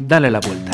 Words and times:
Dale 0.00 0.30
la 0.30 0.38
vuelta. 0.38 0.70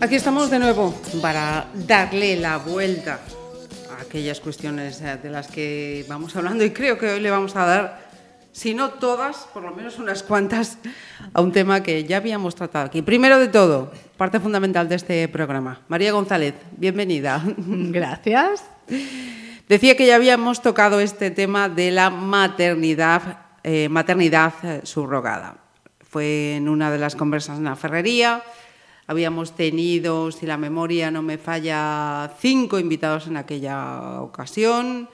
Aquí 0.00 0.14
estamos 0.16 0.50
de 0.50 0.58
nuevo 0.58 0.94
para 1.20 1.66
darle 1.74 2.36
la 2.36 2.58
vuelta 2.58 3.20
aquellas 4.10 4.40
cuestiones 4.40 5.00
eh, 5.02 5.18
de 5.22 5.30
las 5.30 5.46
que 5.46 6.04
vamos 6.08 6.34
hablando 6.34 6.64
y 6.64 6.70
creo 6.70 6.98
que 6.98 7.08
hoy 7.08 7.20
le 7.20 7.30
vamos 7.30 7.54
a 7.54 7.64
dar, 7.64 8.10
si 8.50 8.74
no 8.74 8.90
todas, 8.90 9.46
por 9.54 9.62
lo 9.62 9.70
menos 9.70 10.00
unas 10.00 10.24
cuantas, 10.24 10.78
a 11.32 11.40
un 11.40 11.52
tema 11.52 11.80
que 11.84 12.02
ya 12.02 12.16
habíamos 12.16 12.56
tratado 12.56 12.86
aquí. 12.86 13.02
Primero 13.02 13.38
de 13.38 13.46
todo, 13.46 13.92
parte 14.16 14.40
fundamental 14.40 14.88
de 14.88 14.96
este 14.96 15.28
programa. 15.28 15.82
María 15.86 16.10
González, 16.10 16.54
bienvenida. 16.76 17.40
Gracias. 17.56 18.64
Decía 19.68 19.96
que 19.96 20.06
ya 20.06 20.16
habíamos 20.16 20.60
tocado 20.60 20.98
este 20.98 21.30
tema 21.30 21.68
de 21.68 21.92
la 21.92 22.10
maternidad, 22.10 23.38
eh, 23.62 23.88
maternidad 23.88 24.54
eh, 24.64 24.80
subrogada. 24.82 25.58
Fue 26.00 26.56
en 26.56 26.68
una 26.68 26.90
de 26.90 26.98
las 26.98 27.14
conversas 27.14 27.58
en 27.58 27.64
la 27.64 27.76
ferrería 27.76 28.42
Habíamos 29.10 29.56
tenido, 29.56 30.30
si 30.30 30.46
la 30.46 30.56
memoria 30.56 31.10
no 31.10 31.20
me 31.20 31.36
falla, 31.36 32.32
cinco 32.38 32.78
invitados 32.78 33.26
en 33.26 33.38
aquella 33.38 34.22
ocasión, 34.22 35.08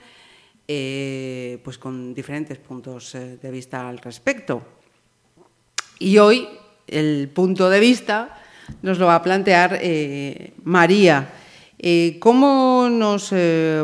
eh, 0.67 1.57
pues 1.63 1.79
con 1.79 2.13
diferentes 2.13 2.59
puntos 2.59 3.15
eh, 3.15 3.39
de 3.41 3.49
vista 3.49 3.89
al 3.89 3.97
respecto. 3.97 4.61
Y 5.97 6.19
hoy 6.19 6.47
el 6.85 7.27
punto 7.33 7.71
de 7.71 7.79
vista 7.79 8.39
nos 8.83 8.99
lo 8.99 9.07
va 9.07 9.15
a 9.15 9.23
plantear 9.23 9.79
eh, 9.81 10.53
María. 10.63 11.33
¿Cómo 12.19 12.89
nos 12.91 13.33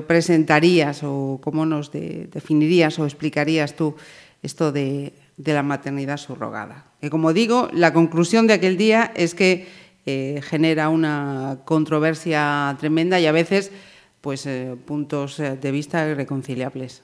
presentarías 0.05 1.01
o 1.03 1.39
cómo 1.41 1.65
nos 1.65 1.91
definirías 1.91 2.99
o 2.99 3.05
explicarías 3.05 3.75
tú 3.75 3.95
esto 4.43 4.71
de, 4.71 5.13
de 5.37 5.53
la 5.53 5.63
maternidad 5.63 6.17
subrogada? 6.17 6.85
Que 7.01 7.09
como 7.09 7.33
digo, 7.33 7.69
la 7.73 7.93
conclusión 7.93 8.45
de 8.45 8.53
aquel 8.53 8.77
día 8.77 9.11
es 9.15 9.33
que 9.35 9.82
eh, 10.05 10.41
genera 10.43 10.89
una 10.89 11.59
controversia 11.63 12.75
tremenda 12.79 13.19
y 13.19 13.25
a 13.25 13.31
veces 13.31 13.71
pues 14.19 14.45
eh, 14.45 14.75
puntos 14.85 15.39
eh, 15.39 15.57
de 15.57 15.71
vista 15.71 16.07
irreconciliables. 16.07 17.03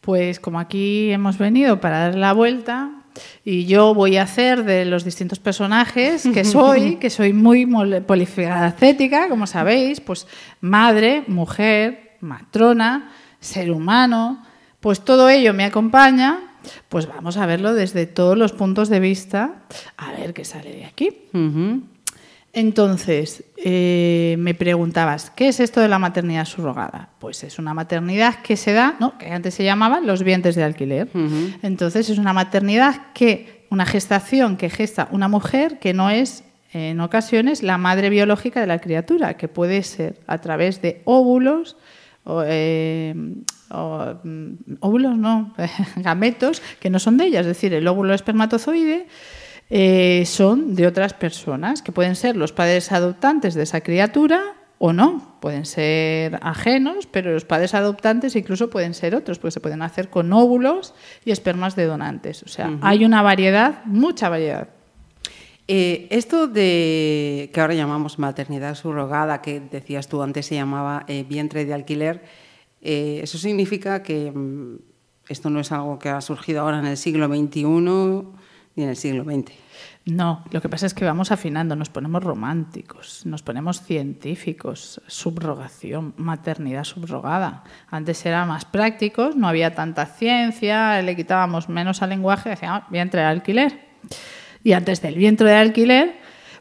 Pues 0.00 0.38
como 0.38 0.60
aquí 0.60 1.10
hemos 1.10 1.38
venido 1.38 1.80
para 1.80 1.98
dar 2.00 2.14
la 2.14 2.32
vuelta 2.32 2.90
y 3.44 3.66
yo 3.66 3.94
voy 3.94 4.16
a 4.16 4.22
hacer 4.22 4.64
de 4.64 4.84
los 4.84 5.04
distintos 5.04 5.38
personajes 5.38 6.24
que 6.32 6.44
soy, 6.44 6.96
que 6.96 7.10
soy 7.10 7.32
muy 7.32 7.66
polifacética, 8.06 9.28
como 9.28 9.46
sabéis, 9.46 10.00
pues 10.00 10.26
madre, 10.60 11.24
mujer, 11.26 12.16
matrona, 12.20 13.12
ser 13.40 13.70
humano, 13.70 14.42
pues 14.80 15.00
todo 15.00 15.28
ello 15.28 15.54
me 15.54 15.64
acompaña 15.64 16.47
pues 16.88 17.06
vamos 17.06 17.36
a 17.36 17.46
verlo 17.46 17.74
desde 17.74 18.06
todos 18.06 18.36
los 18.36 18.52
puntos 18.52 18.88
de 18.88 19.00
vista, 19.00 19.62
a 19.96 20.12
ver 20.12 20.34
qué 20.34 20.44
sale 20.44 20.72
de 20.72 20.84
aquí. 20.84 21.10
Entonces, 22.52 23.44
eh, 23.56 24.36
me 24.38 24.54
preguntabas, 24.54 25.30
¿qué 25.30 25.48
es 25.48 25.60
esto 25.60 25.80
de 25.80 25.88
la 25.88 25.98
maternidad 25.98 26.46
subrogada? 26.46 27.10
Pues 27.18 27.44
es 27.44 27.58
una 27.58 27.74
maternidad 27.74 28.36
que 28.42 28.56
se 28.56 28.72
da, 28.72 28.96
¿no? 28.98 29.18
que 29.18 29.30
antes 29.30 29.54
se 29.54 29.64
llamaban 29.64 30.06
los 30.06 30.22
vientres 30.22 30.56
de 30.56 30.64
alquiler. 30.64 31.08
Entonces, 31.62 32.08
es 32.08 32.18
una 32.18 32.32
maternidad 32.32 33.12
que, 33.12 33.66
una 33.70 33.84
gestación 33.84 34.56
que 34.56 34.70
gesta 34.70 35.08
una 35.12 35.28
mujer 35.28 35.78
que 35.78 35.92
no 35.92 36.08
es 36.08 36.42
en 36.72 37.00
ocasiones 37.00 37.62
la 37.62 37.78
madre 37.78 38.10
biológica 38.10 38.60
de 38.60 38.66
la 38.66 38.78
criatura, 38.78 39.34
que 39.34 39.48
puede 39.48 39.82
ser 39.82 40.18
a 40.26 40.38
través 40.38 40.82
de 40.82 41.02
óvulos, 41.04 41.76
o, 42.28 42.42
eh, 42.44 43.14
óvulos 43.70 45.16
no, 45.16 45.54
gametos, 45.96 46.62
que 46.78 46.90
no 46.90 46.98
son 46.98 47.16
de 47.16 47.26
ella, 47.26 47.40
es 47.40 47.46
decir, 47.46 47.72
el 47.72 47.88
óvulo 47.88 48.14
espermatozoide 48.14 49.06
eh, 49.70 50.24
son 50.26 50.74
de 50.74 50.86
otras 50.86 51.14
personas, 51.14 51.82
que 51.82 51.92
pueden 51.92 52.16
ser 52.16 52.36
los 52.36 52.52
padres 52.52 52.92
adoptantes 52.92 53.54
de 53.54 53.62
esa 53.62 53.80
criatura 53.80 54.54
o 54.78 54.92
no, 54.92 55.36
pueden 55.40 55.64
ser 55.64 56.38
ajenos, 56.42 57.06
pero 57.10 57.32
los 57.32 57.44
padres 57.44 57.74
adoptantes 57.74 58.36
incluso 58.36 58.70
pueden 58.70 58.94
ser 58.94 59.14
otros, 59.14 59.38
porque 59.38 59.52
se 59.52 59.60
pueden 59.60 59.82
hacer 59.82 60.08
con 60.08 60.32
óvulos 60.32 60.94
y 61.24 61.32
espermas 61.32 61.76
de 61.76 61.86
donantes. 61.86 62.42
O 62.44 62.48
sea, 62.48 62.78
hay 62.82 63.04
una 63.04 63.22
variedad, 63.22 63.84
mucha 63.86 64.28
variedad. 64.28 64.68
Eh, 65.70 66.08
esto 66.10 66.46
de 66.46 67.50
que 67.52 67.60
ahora 67.60 67.74
llamamos 67.74 68.18
maternidad 68.18 68.74
subrogada, 68.74 69.42
que 69.42 69.60
decías 69.60 70.08
tú 70.08 70.22
antes 70.22 70.46
se 70.46 70.54
llamaba 70.54 71.04
eh, 71.08 71.26
vientre 71.28 71.66
de 71.66 71.74
alquiler, 71.74 72.24
eh, 72.80 73.20
eso 73.22 73.36
significa 73.36 74.02
que 74.02 74.32
mm, 74.32 74.78
esto 75.28 75.50
no 75.50 75.60
es 75.60 75.70
algo 75.70 75.98
que 75.98 76.08
ha 76.08 76.22
surgido 76.22 76.62
ahora 76.62 76.78
en 76.78 76.86
el 76.86 76.96
siglo 76.96 77.26
XXI 77.28 77.64
ni 78.76 78.82
en 78.82 78.88
el 78.88 78.96
siglo 78.96 79.24
XX. 79.24 79.52
No, 80.06 80.42
lo 80.52 80.62
que 80.62 80.70
pasa 80.70 80.86
es 80.86 80.94
que 80.94 81.04
vamos 81.04 81.32
afinando, 81.32 81.76
nos 81.76 81.90
ponemos 81.90 82.24
románticos, 82.24 83.26
nos 83.26 83.42
ponemos 83.42 83.82
científicos, 83.82 85.02
subrogación, 85.06 86.14
maternidad 86.16 86.84
subrogada. 86.84 87.64
Antes 87.90 88.24
era 88.24 88.46
más 88.46 88.64
prácticos, 88.64 89.36
no 89.36 89.46
había 89.46 89.74
tanta 89.74 90.06
ciencia, 90.06 91.02
le 91.02 91.14
quitábamos 91.14 91.68
menos 91.68 92.00
al 92.00 92.08
lenguaje, 92.08 92.48
decíamos 92.48 92.84
vientre 92.88 93.20
de 93.20 93.26
alquiler 93.26 93.88
y 94.64 94.72
antes 94.72 95.02
del 95.02 95.14
vientre 95.14 95.50
de 95.50 95.56
alquiler, 95.56 96.14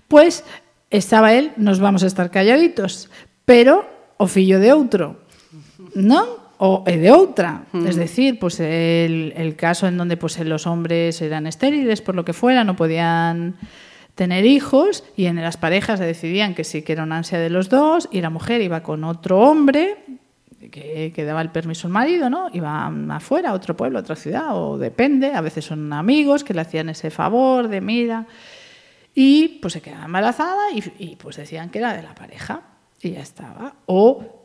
pues 0.08 0.44
estaba 0.90 1.34
él, 1.34 1.52
nos 1.58 1.80
vamos 1.80 2.04
a 2.04 2.08
estar 2.08 2.32
calladitos, 2.32 3.10
pero 3.46 3.88
o 4.18 4.28
fillo 4.28 4.60
de 4.60 4.74
otro, 4.74 5.22
¿no? 5.94 6.48
O 6.60 6.84
de 6.86 7.12
otra. 7.12 7.66
Es 7.86 7.96
decir, 7.96 8.40
pues 8.40 8.60
el, 8.60 9.34
el, 9.38 9.56
caso 9.56 9.88
en 9.88 9.96
donde 9.96 10.18
pues 10.18 10.40
los 10.40 10.66
hombres 10.66 11.22
eran 11.22 11.46
estériles 11.46 12.02
por 12.02 12.16
lo 12.16 12.26
que 12.26 12.34
fuera, 12.34 12.64
no 12.64 12.76
podían 12.76 13.58
tener 14.16 14.46
hijos 14.48 15.04
y 15.16 15.26
en 15.28 15.36
las 15.36 15.58
parejas 15.58 16.00
se 16.00 16.06
decidían 16.06 16.56
que 16.56 16.64
sí 16.64 16.82
que 16.82 16.94
era 16.94 17.04
una 17.04 17.18
ansia 17.18 17.38
de 17.38 17.52
los 17.52 17.70
dos 17.70 18.10
y 18.12 18.22
la 18.22 18.32
mujer 18.32 18.62
iba 18.62 18.82
con 18.82 19.04
otro 19.04 19.40
hombre 19.40 19.98
que, 20.70 21.24
daba 21.26 21.42
el 21.42 21.50
permiso 21.52 21.88
al 21.88 21.94
marido, 21.94 22.30
¿no? 22.30 22.50
Iba 22.54 22.92
afuera, 23.12 23.52
a 23.52 23.54
otro 23.54 23.76
pueblo, 23.76 24.00
a 24.00 24.02
otra 24.02 24.16
ciudad, 24.16 24.56
o 24.56 24.78
depende, 24.78 25.34
a 25.34 25.42
veces 25.42 25.66
son 25.66 25.92
amigos 25.94 26.44
que 26.44 26.54
le 26.54 26.62
hacían 26.62 26.90
ese 26.90 27.10
favor 27.10 27.68
de 27.68 27.82
mira, 27.82 28.28
y 29.14 29.60
pues 29.62 29.74
se 29.74 29.82
quedaba 29.82 30.06
embarazada 30.06 30.72
y, 30.72 30.84
y 31.00 31.16
pues 31.16 31.38
decían 31.38 31.70
que 31.70 31.80
era 31.80 31.94
de 31.94 32.04
la 32.04 32.14
pareja, 32.14 32.62
y 33.02 33.12
ya 33.12 33.22
estaba. 33.22 33.76
O 33.86 34.37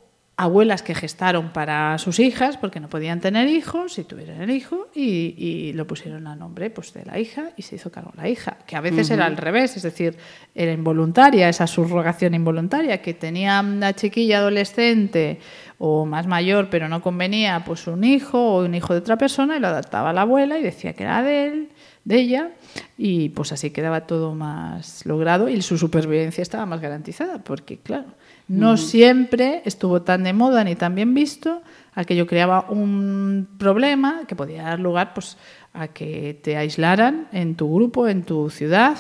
abuelas 0.43 0.83
que 0.83 0.95
gestaron 0.95 1.51
para 1.53 1.97
sus 1.99 2.19
hijas 2.19 2.57
porque 2.57 2.81
no 2.81 2.89
podían 2.89 3.21
tener 3.21 3.49
hijos 3.49 3.99
y 3.99 4.05
tuvieron 4.05 4.41
el 4.43 4.51
hijo 4.51 4.89
y, 4.95 5.73
lo 5.75 5.87
pusieron 5.87 6.27
a 6.27 6.35
nombre 6.35 6.69
pues, 6.71 6.93
de 6.93 7.05
la 7.05 7.19
hija 7.19 7.51
y 7.57 7.63
se 7.63 7.77
hizo 7.77 7.91
cargo 7.91 8.13
la 8.17 8.29
hija, 8.29 8.59
que 8.67 8.77
a 8.77 8.81
veces 8.81 9.11
era 9.11 9.27
al 9.27 9.37
revés, 9.37 9.77
es 9.77 9.83
decir, 9.85 10.17
era 10.55 10.73
involuntaria, 10.73 11.49
esa 11.49 11.67
subrogación 11.67 12.35
involuntaria, 12.35 13.01
que 13.01 13.15
tenía 13.15 13.61
una 13.61 13.95
chiquilla 13.95 14.39
adolescente 14.39 15.39
o 15.79 16.05
más 16.05 16.27
mayor 16.27 16.69
pero 16.71 16.89
no 16.89 17.01
convenía 17.01 17.63
pues 17.65 17.87
un 17.87 18.05
hijo 18.05 18.57
o 18.57 18.65
un 18.65 18.75
hijo 18.75 18.93
de 18.93 18.99
otra 18.99 19.17
persona 19.17 19.57
y 19.57 19.61
lo 19.61 19.69
adaptaba 19.69 20.11
a 20.11 20.13
la 20.13 20.23
abuela 20.23 20.59
y 20.59 20.63
decía 20.63 20.93
que 20.93 21.05
era 21.05 21.23
de 21.23 21.47
él, 21.47 21.69
de 22.05 22.17
ella 22.17 22.51
y 22.99 23.29
pues 23.31 23.53
así 23.53 23.71
quedaba 23.71 24.07
todo 24.07 24.35
más 24.35 25.07
logrado 25.07 25.49
y 25.49 25.63
su 25.63 25.79
supervivencia 25.79 26.43
estaba 26.43 26.67
más 26.67 26.81
garantizada 26.81 27.39
porque 27.39 27.79
claro, 27.79 28.07
no 28.49 28.77
siempre 28.77 29.63
estuvo 29.65 30.03
tan 30.03 30.25
de 30.25 30.33
moda 30.33 30.65
ni 30.65 30.75
tan 30.75 30.95
bien 30.95 31.15
visto, 31.15 31.63
aquello 31.95 32.27
creaba 32.27 32.67
un 32.69 33.49
problema 33.59 34.23
que 34.27 34.37
podía 34.37 34.63
dar 34.63 34.81
lugar 34.81 35.15
pues, 35.15 35.37
a 35.73 35.89
que 35.89 36.39
te 36.43 36.57
aislaran 36.57 37.29
en 37.33 37.55
tu 37.55 37.73
grupo, 37.73 38.09
en 38.09 38.25
tu 38.25 38.51
ciudad 38.51 38.97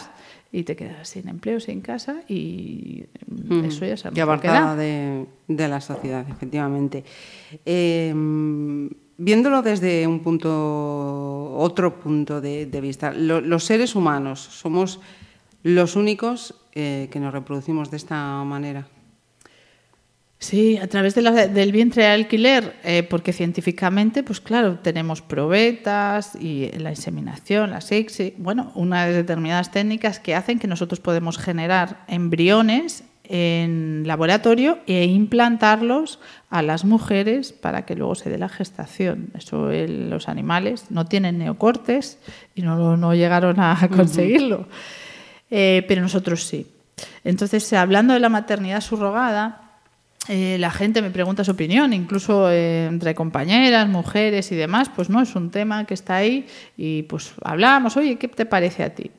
y 0.52 0.64
te 0.64 0.76
quedaras 0.76 1.08
sin 1.08 1.28
empleo, 1.28 1.60
sin 1.60 1.80
casa 1.80 2.22
y 2.28 3.04
eso 3.64 3.86
ya 3.86 3.96
sabemos. 3.96 4.18
Y 4.18 4.20
apartada 4.20 4.76
de, 4.76 5.26
de, 5.48 5.68
la 5.68 5.80
sociedad, 5.80 6.26
efectivamente. 6.28 7.04
Em, 7.64 8.90
viéndolo 9.16 9.62
desde 9.62 10.06
un 10.06 10.20
punto, 10.20 11.31
otro 11.56 12.00
punto 12.00 12.40
de, 12.40 12.66
vista, 12.80 13.12
los 13.12 13.64
seres 13.64 13.94
humanos 13.94 14.40
somos 14.40 15.00
los 15.62 15.96
únicos 15.96 16.54
eh, 16.74 17.08
que 17.10 17.20
nos 17.20 17.32
reproducimos 17.32 17.90
de 17.90 17.96
esta 17.96 18.42
manera. 18.44 18.86
Sí, 20.42 20.76
a 20.76 20.88
través 20.88 21.14
del 21.14 21.70
vientre 21.70 22.02
de 22.02 22.08
alquiler, 22.08 22.74
eh, 22.82 23.04
porque 23.04 23.32
científicamente, 23.32 24.24
pues 24.24 24.40
claro, 24.40 24.80
tenemos 24.80 25.22
probetas 25.22 26.34
y 26.34 26.68
la 26.78 26.90
inseminación, 26.90 27.70
la 27.70 27.80
sexy, 27.80 28.34
bueno, 28.38 28.72
unas 28.74 29.14
determinadas 29.14 29.70
técnicas 29.70 30.18
que 30.18 30.34
hacen 30.34 30.58
que 30.58 30.66
nosotros 30.66 30.98
podemos 30.98 31.38
generar 31.38 32.04
embriones 32.08 33.04
en 33.24 34.02
laboratorio 34.06 34.78
e 34.86 35.04
implantarlos 35.04 36.18
a 36.50 36.62
las 36.62 36.84
mujeres 36.84 37.52
para 37.52 37.86
que 37.86 37.94
luego 37.94 38.14
se 38.14 38.30
dé 38.30 38.38
la 38.38 38.48
gestación. 38.48 39.30
Eso 39.36 39.70
los 39.70 40.28
animales 40.28 40.86
no 40.90 41.06
tienen 41.06 41.38
neocortes 41.38 42.18
y 42.54 42.62
no, 42.62 42.96
no 42.96 43.14
llegaron 43.14 43.60
a 43.60 43.88
conseguirlo, 43.94 44.66
eh, 45.50 45.84
pero 45.88 46.02
nosotros 46.02 46.44
sí. 46.44 46.66
Entonces, 47.24 47.72
hablando 47.72 48.14
de 48.14 48.20
la 48.20 48.28
maternidad 48.28 48.80
subrogada, 48.80 49.62
eh, 50.28 50.56
la 50.60 50.70
gente 50.70 51.02
me 51.02 51.10
pregunta 51.10 51.42
su 51.42 51.50
opinión, 51.50 51.92
incluso 51.92 52.48
eh, 52.48 52.86
entre 52.86 53.14
compañeras, 53.14 53.88
mujeres 53.88 54.52
y 54.52 54.56
demás, 54.56 54.88
pues 54.94 55.10
no, 55.10 55.20
es 55.20 55.34
un 55.34 55.50
tema 55.50 55.84
que 55.84 55.94
está 55.94 56.16
ahí 56.16 56.46
y 56.76 57.02
pues 57.04 57.32
hablamos, 57.42 57.96
oye, 57.96 58.16
¿qué 58.18 58.28
te 58.28 58.46
parece 58.46 58.84
a 58.84 58.94
ti? 58.94 59.10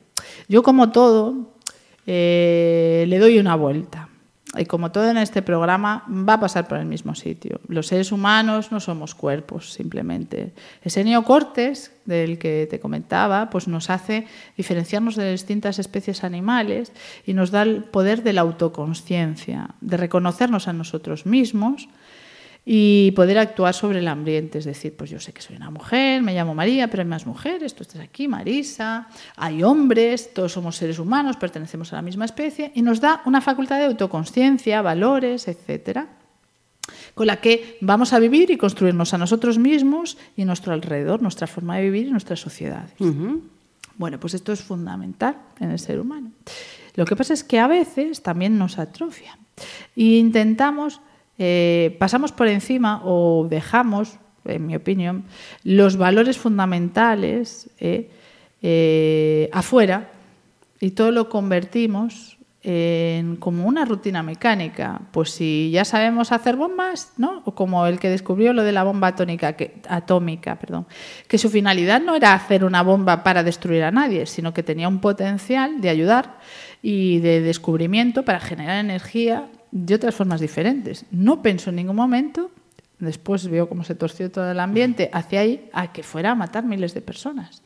Yo 0.48 0.62
como 0.62 0.92
todo, 0.92 1.53
eh, 2.06 3.04
le 3.08 3.18
doy 3.18 3.38
una 3.38 3.56
vuelta. 3.56 4.08
Y 4.56 4.66
como 4.66 4.92
todo 4.92 5.10
en 5.10 5.16
este 5.16 5.42
programa, 5.42 6.04
va 6.08 6.34
a 6.34 6.40
pasar 6.40 6.68
por 6.68 6.78
el 6.78 6.86
mismo 6.86 7.14
sitio. 7.14 7.60
Los 7.66 7.88
seres 7.88 8.12
humanos 8.12 8.70
no 8.70 8.78
somos 8.78 9.14
cuerpos, 9.14 9.72
simplemente. 9.72 10.52
Ese 10.82 11.02
neocortes 11.02 11.92
del 12.04 12.38
que 12.38 12.68
te 12.70 12.78
comentaba, 12.78 13.50
pues 13.50 13.66
nos 13.66 13.90
hace 13.90 14.26
diferenciarnos 14.56 15.16
de 15.16 15.32
distintas 15.32 15.78
especies 15.78 16.22
animales 16.22 16.92
y 17.26 17.34
nos 17.34 17.50
da 17.50 17.62
el 17.62 17.82
poder 17.82 18.22
de 18.22 18.32
la 18.32 18.42
autoconsciencia, 18.42 19.70
de 19.80 19.96
reconocernos 19.96 20.68
a 20.68 20.72
nosotros 20.72 21.26
mismos 21.26 21.88
y 22.66 23.10
poder 23.12 23.38
actuar 23.38 23.74
sobre 23.74 23.98
el 23.98 24.08
ambiente, 24.08 24.58
es 24.58 24.64
decir, 24.64 24.96
pues 24.96 25.10
yo 25.10 25.20
sé 25.20 25.32
que 25.32 25.42
soy 25.42 25.56
una 25.56 25.70
mujer, 25.70 26.22
me 26.22 26.34
llamo 26.34 26.54
María, 26.54 26.88
pero 26.88 27.02
hay 27.02 27.08
más 27.08 27.26
mujeres, 27.26 27.74
tú 27.74 27.82
estás 27.82 28.00
aquí, 28.00 28.26
Marisa, 28.26 29.08
hay 29.36 29.62
hombres, 29.62 30.32
todos 30.32 30.52
somos 30.52 30.76
seres 30.76 30.98
humanos, 30.98 31.36
pertenecemos 31.36 31.92
a 31.92 31.96
la 31.96 32.02
misma 32.02 32.24
especie 32.24 32.72
y 32.74 32.80
nos 32.80 33.00
da 33.00 33.20
una 33.26 33.42
facultad 33.42 33.78
de 33.78 33.84
autoconsciencia, 33.84 34.80
valores, 34.80 35.46
etcétera, 35.46 36.08
con 37.14 37.26
la 37.26 37.40
que 37.40 37.76
vamos 37.82 38.14
a 38.14 38.18
vivir 38.18 38.50
y 38.50 38.56
construirnos 38.56 39.12
a 39.12 39.18
nosotros 39.18 39.58
mismos 39.58 40.16
y 40.36 40.44
nuestro 40.46 40.72
alrededor, 40.72 41.20
nuestra 41.20 41.46
forma 41.46 41.76
de 41.76 41.82
vivir 41.82 42.06
y 42.08 42.10
nuestras 42.10 42.40
sociedades. 42.40 42.94
Bueno, 43.96 44.18
pues 44.18 44.34
esto 44.34 44.52
es 44.52 44.60
fundamental 44.60 45.36
en 45.60 45.70
el 45.70 45.78
ser 45.78 46.00
humano. 46.00 46.32
Lo 46.96 47.04
que 47.04 47.14
pasa 47.14 47.34
es 47.34 47.44
que 47.44 47.58
a 47.58 47.66
veces 47.66 48.22
también 48.22 48.58
nos 48.58 48.78
atrofia 48.78 49.38
e 49.96 50.16
intentamos 50.18 51.00
eh, 51.38 51.96
pasamos 51.98 52.32
por 52.32 52.48
encima 52.48 53.02
o 53.04 53.46
dejamos, 53.48 54.18
en 54.44 54.66
mi 54.66 54.76
opinión, 54.76 55.24
los 55.62 55.96
valores 55.96 56.38
fundamentales 56.38 57.70
eh, 57.80 58.10
eh, 58.62 59.48
afuera 59.52 60.10
y 60.80 60.90
todo 60.92 61.10
lo 61.10 61.28
convertimos 61.28 62.34
en 62.62 63.36
como 63.36 63.66
una 63.66 63.84
rutina 63.84 64.22
mecánica. 64.22 65.02
Pues 65.12 65.30
si 65.30 65.70
ya 65.70 65.84
sabemos 65.84 66.32
hacer 66.32 66.56
bombas, 66.56 67.12
¿no? 67.18 67.42
O 67.44 67.54
como 67.54 67.86
el 67.86 67.98
que 67.98 68.08
descubrió 68.08 68.54
lo 68.54 68.62
de 68.62 68.72
la 68.72 68.84
bomba 68.84 69.08
atómica, 69.08 69.54
atómica, 69.88 70.58
perdón, 70.58 70.86
que 71.28 71.36
su 71.36 71.50
finalidad 71.50 72.00
no 72.00 72.16
era 72.16 72.32
hacer 72.32 72.64
una 72.64 72.82
bomba 72.82 73.22
para 73.22 73.42
destruir 73.42 73.82
a 73.84 73.90
nadie, 73.90 74.24
sino 74.24 74.54
que 74.54 74.62
tenía 74.62 74.88
un 74.88 75.00
potencial 75.00 75.82
de 75.82 75.90
ayudar 75.90 76.38
y 76.80 77.18
de 77.18 77.42
descubrimiento 77.42 78.24
para 78.24 78.40
generar 78.40 78.78
energía 78.78 79.46
de 79.74 79.96
otras 79.96 80.14
formas 80.14 80.40
diferentes. 80.40 81.04
No 81.10 81.42
pienso 81.42 81.70
en 81.70 81.76
ningún 81.76 81.96
momento, 81.96 82.52
después 83.00 83.48
veo 83.48 83.68
cómo 83.68 83.82
se 83.82 83.96
torció 83.96 84.30
todo 84.30 84.48
el 84.48 84.60
ambiente 84.60 85.10
hacia 85.12 85.40
ahí, 85.40 85.68
a 85.72 85.92
que 85.92 86.04
fuera 86.04 86.30
a 86.30 86.34
matar 86.36 86.64
miles 86.64 86.94
de 86.94 87.00
personas. 87.00 87.60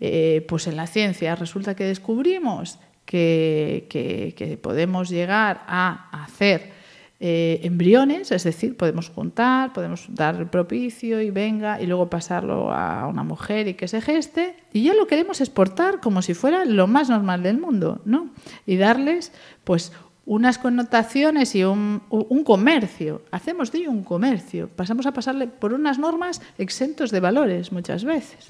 Eh, 0.00 0.44
pues 0.48 0.66
en 0.66 0.76
la 0.76 0.88
ciencia 0.88 1.36
resulta 1.36 1.76
que 1.76 1.84
descubrimos 1.84 2.80
que, 3.04 3.86
que, 3.88 4.58
podemos 4.60 5.08
llegar 5.08 5.62
a 5.68 6.24
hacer 6.24 6.72
eh, 7.20 7.60
embriones, 7.62 8.32
es 8.32 8.42
decir, 8.42 8.76
podemos 8.76 9.08
juntar, 9.08 9.72
podemos 9.72 10.06
dar 10.08 10.34
el 10.34 10.48
propicio 10.48 11.22
y 11.22 11.30
venga, 11.30 11.80
y 11.80 11.86
luego 11.86 12.10
pasarlo 12.10 12.72
a 12.72 13.06
una 13.06 13.22
mujer 13.22 13.68
y 13.68 13.74
que 13.74 13.86
se 13.88 14.02
geste, 14.02 14.56
y 14.72 14.82
ya 14.82 14.92
lo 14.92 15.06
queremos 15.06 15.40
exportar 15.40 16.00
como 16.00 16.20
si 16.20 16.34
fuera 16.34 16.64
lo 16.64 16.88
más 16.88 17.08
normal 17.08 17.42
del 17.42 17.58
mundo, 17.58 18.02
¿no? 18.04 18.28
Y 18.66 18.76
darles, 18.76 19.32
pues, 19.64 19.92
unas 20.26 20.58
connotaciones 20.58 21.54
y 21.54 21.64
un, 21.64 22.02
comercio. 22.44 23.22
Hacemos 23.30 23.70
de 23.70 23.78
ello 23.78 23.90
un 23.90 24.02
comercio. 24.02 24.68
Pasamos 24.68 25.06
a 25.06 25.12
pasarle 25.12 25.46
por 25.46 25.72
unas 25.72 25.98
normas 25.98 26.42
exentos 26.58 27.12
de 27.12 27.20
valores 27.20 27.70
muchas 27.70 28.04
veces. 28.04 28.46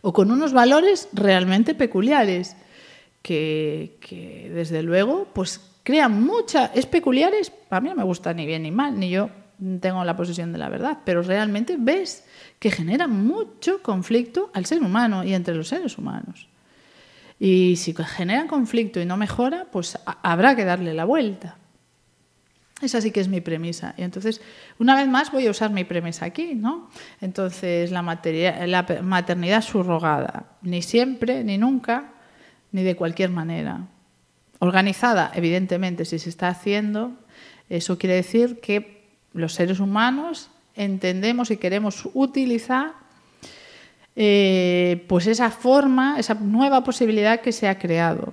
O 0.00 0.12
con 0.12 0.30
unos 0.30 0.52
valores 0.52 1.08
realmente 1.12 1.74
peculiares, 1.74 2.56
que, 3.20 3.98
que, 4.00 4.50
desde 4.52 4.82
luego 4.82 5.28
pues 5.32 5.60
crean 5.82 6.22
mucha... 6.22 6.66
Es 6.66 6.86
peculiares, 6.86 7.52
a 7.70 7.80
mí 7.80 7.90
no 7.90 7.94
me 7.94 8.04
gusta 8.04 8.32
ni 8.32 8.46
bien 8.46 8.62
ni 8.62 8.70
mal, 8.70 8.98
ni 8.98 9.10
yo 9.10 9.28
tengo 9.80 10.04
la 10.04 10.16
posesión 10.16 10.52
de 10.52 10.58
la 10.58 10.68
verdad, 10.68 10.98
pero 11.04 11.22
realmente 11.22 11.76
ves 11.78 12.24
que 12.58 12.70
generan 12.70 13.10
mucho 13.10 13.82
conflicto 13.82 14.50
al 14.54 14.64
ser 14.64 14.80
humano 14.80 15.22
y 15.22 15.34
entre 15.34 15.54
los 15.54 15.68
seres 15.68 15.98
humanos. 15.98 16.48
Y 17.38 17.76
si 17.76 17.94
genera 17.94 18.46
conflicto 18.46 19.00
y 19.00 19.06
no 19.06 19.16
mejora, 19.16 19.66
pues 19.70 19.98
habrá 20.04 20.56
que 20.56 20.64
darle 20.64 20.94
la 20.94 21.04
vuelta. 21.04 21.58
Esa 22.80 23.00
sí 23.00 23.10
que 23.10 23.20
es 23.20 23.28
mi 23.28 23.40
premisa. 23.40 23.94
Y 23.96 24.02
entonces, 24.02 24.40
una 24.78 24.94
vez 24.96 25.08
más, 25.08 25.32
voy 25.32 25.46
a 25.46 25.50
usar 25.50 25.70
mi 25.70 25.84
premisa 25.84 26.26
aquí, 26.26 26.54
¿no? 26.54 26.90
Entonces, 27.20 27.90
la, 27.90 28.02
la 28.02 29.02
maternidad 29.02 29.62
subrogada, 29.62 30.56
ni 30.62 30.82
siempre, 30.82 31.42
ni 31.42 31.56
nunca, 31.56 32.12
ni 32.72 32.82
de 32.82 32.94
cualquier 32.94 33.30
manera. 33.30 33.86
Organizada, 34.58 35.32
evidentemente, 35.34 36.04
si 36.04 36.18
se 36.18 36.28
está 36.28 36.48
haciendo, 36.48 37.12
eso 37.68 37.98
quiere 37.98 38.16
decir 38.16 38.60
que 38.60 39.08
los 39.32 39.54
seres 39.54 39.80
humanos 39.80 40.50
entendemos 40.74 41.50
y 41.50 41.56
queremos 41.56 42.08
utilizar 42.12 43.05
eh, 44.18 45.04
pues 45.08 45.26
esa 45.26 45.50
forma, 45.50 46.18
esa 46.18 46.32
nueva 46.34 46.82
posibilidad 46.82 47.40
que 47.40 47.52
se 47.52 47.68
ha 47.68 47.78
creado. 47.78 48.32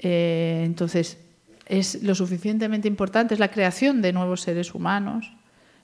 Eh, 0.00 0.62
entonces, 0.66 1.18
es 1.66 2.02
lo 2.02 2.16
suficientemente 2.16 2.88
importante, 2.88 3.34
es 3.34 3.40
la 3.40 3.52
creación 3.52 4.02
de 4.02 4.12
nuevos 4.12 4.40
seres 4.40 4.74
humanos, 4.74 5.32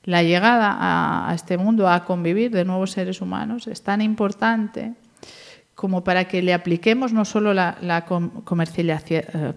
la 0.03 0.25
llegada 0.25 1.29
a, 1.29 1.35
este 1.35 1.57
mundo 1.57 1.89
a 1.89 2.05
convivir 2.05 2.51
de 2.51 2.65
nuevos 2.65 2.91
seres 2.91 3.21
humanos, 3.21 3.69
es 3.69 3.83
tan 3.83 4.01
importante 4.01 4.95
como 5.77 6.03
para 6.03 6.27
que 6.27 6.43
le 6.43 6.55
apliquemos 6.55 7.13
no 7.13 7.25
solo 7.25 7.55
la, 7.55 7.77
comercialización, 8.45 9.55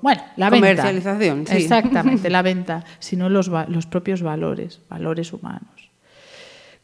bueno, 0.00 0.22
la 0.36 0.50
comercialización, 0.50 1.46
sí. 1.46 1.56
exactamente, 1.56 2.30
la 2.30 2.40
venta, 2.42 2.84
sino 3.00 3.28
los, 3.28 3.48
los 3.48 3.86
propios 3.86 4.22
valores, 4.22 4.80
valores 4.88 5.32
humanos 5.32 5.77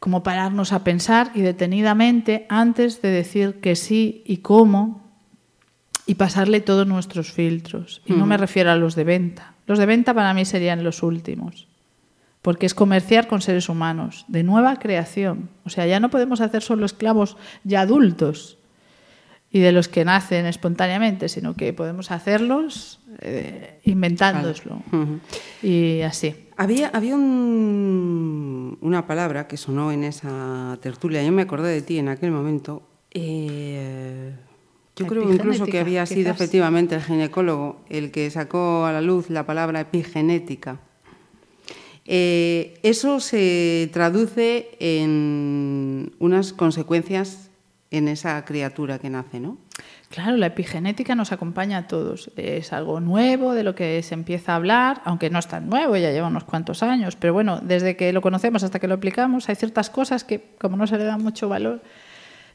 como 0.05 0.21
pararnos 0.21 0.71
a 0.71 0.83
pensar 0.83 1.31
y 1.33 1.41
detenidamente 1.41 2.45
antes 2.47 3.01
de 3.01 3.09
decir 3.09 3.55
que 3.55 3.75
sí 3.75 4.21
y 4.27 4.37
cómo 4.37 5.01
y 6.05 6.13
pasarle 6.13 6.61
todos 6.61 6.85
nuestros 6.85 7.31
filtros. 7.31 8.03
Y 8.05 8.13
no 8.13 8.27
me 8.27 8.37
refiero 8.37 8.69
a 8.69 8.75
los 8.75 8.93
de 8.93 9.03
venta. 9.03 9.55
Los 9.65 9.79
de 9.79 9.87
venta 9.87 10.13
para 10.13 10.35
mí 10.35 10.45
serían 10.45 10.83
los 10.83 11.01
últimos, 11.01 11.67
porque 12.43 12.67
es 12.67 12.75
comerciar 12.75 13.25
con 13.25 13.41
seres 13.41 13.67
humanos, 13.67 14.25
de 14.27 14.43
nueva 14.43 14.75
creación. 14.77 15.49
O 15.63 15.71
sea, 15.71 15.87
ya 15.87 15.99
no 15.99 16.11
podemos 16.11 16.39
hacer 16.39 16.61
solo 16.61 16.85
esclavos 16.85 17.35
ya 17.63 17.81
adultos 17.81 18.59
y 19.49 19.59
de 19.61 19.71
los 19.71 19.87
que 19.87 20.05
nacen 20.05 20.45
espontáneamente, 20.45 21.29
sino 21.29 21.55
que 21.55 21.73
podemos 21.73 22.11
hacerlos 22.11 22.99
eh, 23.21 23.79
inventándoslo. 23.85 24.83
Y 25.63 26.01
así. 26.01 26.44
Había, 26.57 26.87
había 26.89 27.15
una 27.15 29.07
palabra 29.07 29.47
que 29.47 29.57
sonó 29.57 29.91
en 29.91 30.05
esa 30.05 30.77
tertulia, 30.81 31.21
yo 31.23 31.31
me 31.31 31.41
acordé 31.41 31.73
de 31.73 31.81
ti 31.81 31.97
en 31.97 32.07
aquel 32.07 32.31
momento. 32.31 32.81
Eh, 33.11 34.33
yo 34.95 35.07
creo 35.07 35.31
incluso 35.31 35.65
que 35.65 35.79
había 35.79 36.05
sido 36.05 36.31
efectivamente 36.31 36.95
el 36.95 37.01
ginecólogo 37.01 37.81
el 37.89 38.11
que 38.11 38.29
sacó 38.29 38.85
a 38.85 38.93
la 38.93 39.01
luz 39.01 39.29
la 39.29 39.45
palabra 39.45 39.81
epigenética. 39.81 40.79
Eh, 42.05 42.79
eso 42.83 43.19
se 43.19 43.89
traduce 43.91 44.69
en 44.79 46.13
unas 46.19 46.53
consecuencias 46.53 47.49
en 47.91 48.07
esa 48.07 48.45
criatura 48.45 48.99
que 48.99 49.09
nace, 49.09 49.39
¿no? 49.39 49.57
Claro, 50.15 50.37
la 50.37 50.45
epigenética 50.45 51.13
nos 51.13 51.33
acompaña 51.33 51.77
a 51.77 51.87
todos. 51.87 52.31
Es 52.37 52.71
algo 52.71 53.01
nuevo 53.01 53.53
de 53.53 53.63
lo 53.63 53.75
que 53.75 54.01
se 54.01 54.13
empieza 54.13 54.53
a 54.53 54.55
hablar, 54.55 55.01
aunque 55.03 55.29
no 55.29 55.39
es 55.39 55.47
tan 55.47 55.69
nuevo, 55.69 55.97
ya 55.97 56.09
lleva 56.11 56.29
unos 56.29 56.45
cuantos 56.45 56.83
años, 56.83 57.17
pero 57.17 57.33
bueno, 57.33 57.59
desde 57.61 57.97
que 57.97 58.13
lo 58.13 58.21
conocemos 58.21 58.63
hasta 58.63 58.79
que 58.79 58.87
lo 58.87 58.93
aplicamos, 58.93 59.49
hay 59.49 59.55
ciertas 59.55 59.89
cosas 59.89 60.23
que, 60.23 60.41
como 60.57 60.77
no 60.77 60.87
se 60.87 60.97
le 60.97 61.03
da 61.03 61.17
mucho 61.17 61.49
valor, 61.49 61.83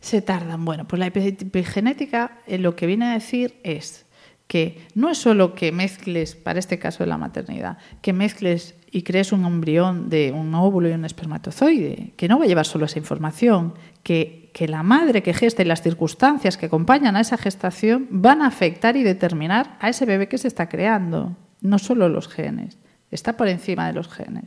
se 0.01 0.23
tardan. 0.23 0.65
Bueno, 0.65 0.89
pues 0.89 1.01
la 1.01 1.09
epigenética 1.09 2.39
eh, 2.47 2.57
lo 2.57 2.77
que 2.77 2.87
viene 2.87 3.05
a 3.05 3.13
decir 3.13 3.61
es 3.63 4.07
que 4.47 4.89
no 4.95 5.11
es 5.11 5.19
solo 5.19 5.55
que 5.55 5.71
mezcles, 5.71 6.37
para 6.37 6.59
este 6.59 6.79
caso 6.79 7.05
de 7.05 7.09
la 7.09 7.19
maternidad, 7.19 7.77
que 8.01 8.15
mezcles 8.15 8.75
y 8.91 9.03
crees 9.03 9.33
un 9.33 9.45
embrión 9.45 10.09
de 10.09 10.33
un 10.33 10.55
óvulo 10.55 10.89
y 10.89 10.93
un 10.93 11.05
espermatozoide, 11.05 12.15
que 12.17 12.27
no 12.27 12.39
va 12.39 12.47
a 12.47 12.49
llevar 12.49 12.65
solo 12.65 12.87
esa 12.87 12.99
información, 12.99 13.75
que 14.03 14.40
que, 14.53 14.69
la 14.69 14.83
madre 14.83 15.23
que 15.23 15.35
gesta 15.35 15.63
y 15.63 15.65
las 15.65 15.83
circunstancias 15.83 16.57
que 16.57 16.67
acompañan 16.67 17.17
a 17.17 17.21
esa 17.21 17.37
gestación 17.37 18.07
van 18.11 18.43
a 18.43 18.47
afectar 18.47 18.97
y 18.97 19.03
determinar 19.03 19.77
a 19.81 19.89
ese 19.89 20.07
bebé 20.07 20.29
que 20.29 20.39
se 20.39 20.49
está 20.49 20.69
creando, 20.69 21.37
no 21.61 21.79
solo 21.79 22.09
los 22.09 22.29
genes, 22.29 22.79
está 23.11 23.37
por 23.37 23.49
encima 23.49 23.87
de 23.87 23.93
los 23.93 24.09
genes. 24.09 24.45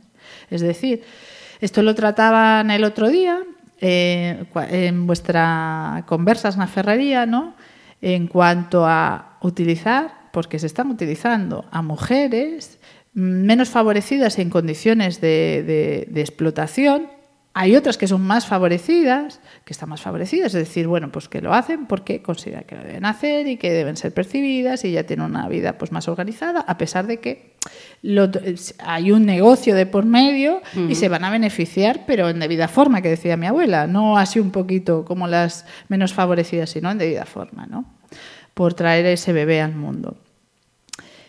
Es 0.50 0.60
decir, 0.60 1.02
esto 1.60 1.82
lo 1.82 1.94
trataban 1.94 2.70
el 2.70 2.84
otro 2.84 3.08
día 3.08 3.40
eh, 3.80 4.44
en 4.70 5.06
vuestra 5.06 6.04
conversas 6.06 6.56
na 6.56 6.66
ferrería, 6.66 7.26
¿no? 7.26 7.54
En 8.00 8.28
cuanto 8.28 8.86
a 8.86 9.38
utilizar, 9.40 10.30
porque 10.32 10.58
se 10.58 10.66
están 10.66 10.90
utilizando 10.90 11.64
a 11.70 11.82
mujeres 11.82 12.78
menos 13.14 13.68
favorecidas 13.70 14.38
en 14.38 14.50
condiciones 14.50 15.20
de, 15.20 16.06
de 16.08 16.20
explotación 16.20 17.13
hay 17.56 17.76
otras 17.76 17.96
que 17.96 18.08
son 18.08 18.20
más 18.22 18.46
favorecidas, 18.46 19.40
que 19.64 19.72
están 19.72 19.88
más 19.88 20.00
favorecidas, 20.00 20.46
es 20.54 20.68
decir, 20.68 20.88
bueno, 20.88 21.12
pues 21.12 21.28
que 21.28 21.40
lo 21.40 21.54
hacen 21.54 21.86
porque 21.86 22.20
consideran 22.20 22.64
que 22.64 22.74
lo 22.74 22.82
deben 22.82 23.04
hacer 23.04 23.46
y 23.46 23.56
que 23.58 23.72
deben 23.72 23.96
ser 23.96 24.12
percibidas 24.12 24.84
y 24.84 24.90
ya 24.90 25.04
tienen 25.04 25.26
una 25.26 25.48
vida 25.48 25.78
pues 25.78 25.92
más 25.92 26.08
organizada, 26.08 26.60
a 26.66 26.76
pesar 26.76 27.06
de 27.06 27.20
que 27.20 27.54
lo, 28.02 28.28
hay 28.80 29.12
un 29.12 29.24
negocio 29.24 29.76
de 29.76 29.86
por 29.86 30.04
medio 30.04 30.56
uh 30.56 30.78
-huh. 30.78 30.90
y 30.90 30.96
se 30.96 31.08
van 31.08 31.22
a 31.22 31.30
beneficiar, 31.30 32.00
pero 32.08 32.28
en 32.28 32.40
debida 32.40 32.66
forma, 32.66 33.02
que 33.02 33.10
decía 33.10 33.36
mi 33.36 33.46
abuela, 33.46 33.86
no 33.86 34.18
así 34.18 34.40
un 34.40 34.50
poquito 34.50 35.04
como 35.04 35.28
las 35.28 35.64
menos 35.88 36.12
favorecidas, 36.12 36.70
sino 36.70 36.90
en 36.90 36.98
debida 36.98 37.24
forma, 37.24 37.66
¿no? 37.66 37.84
Por 38.54 38.74
traer 38.74 39.06
ese 39.06 39.32
bebé 39.32 39.62
al 39.62 39.76
mundo. 39.76 40.16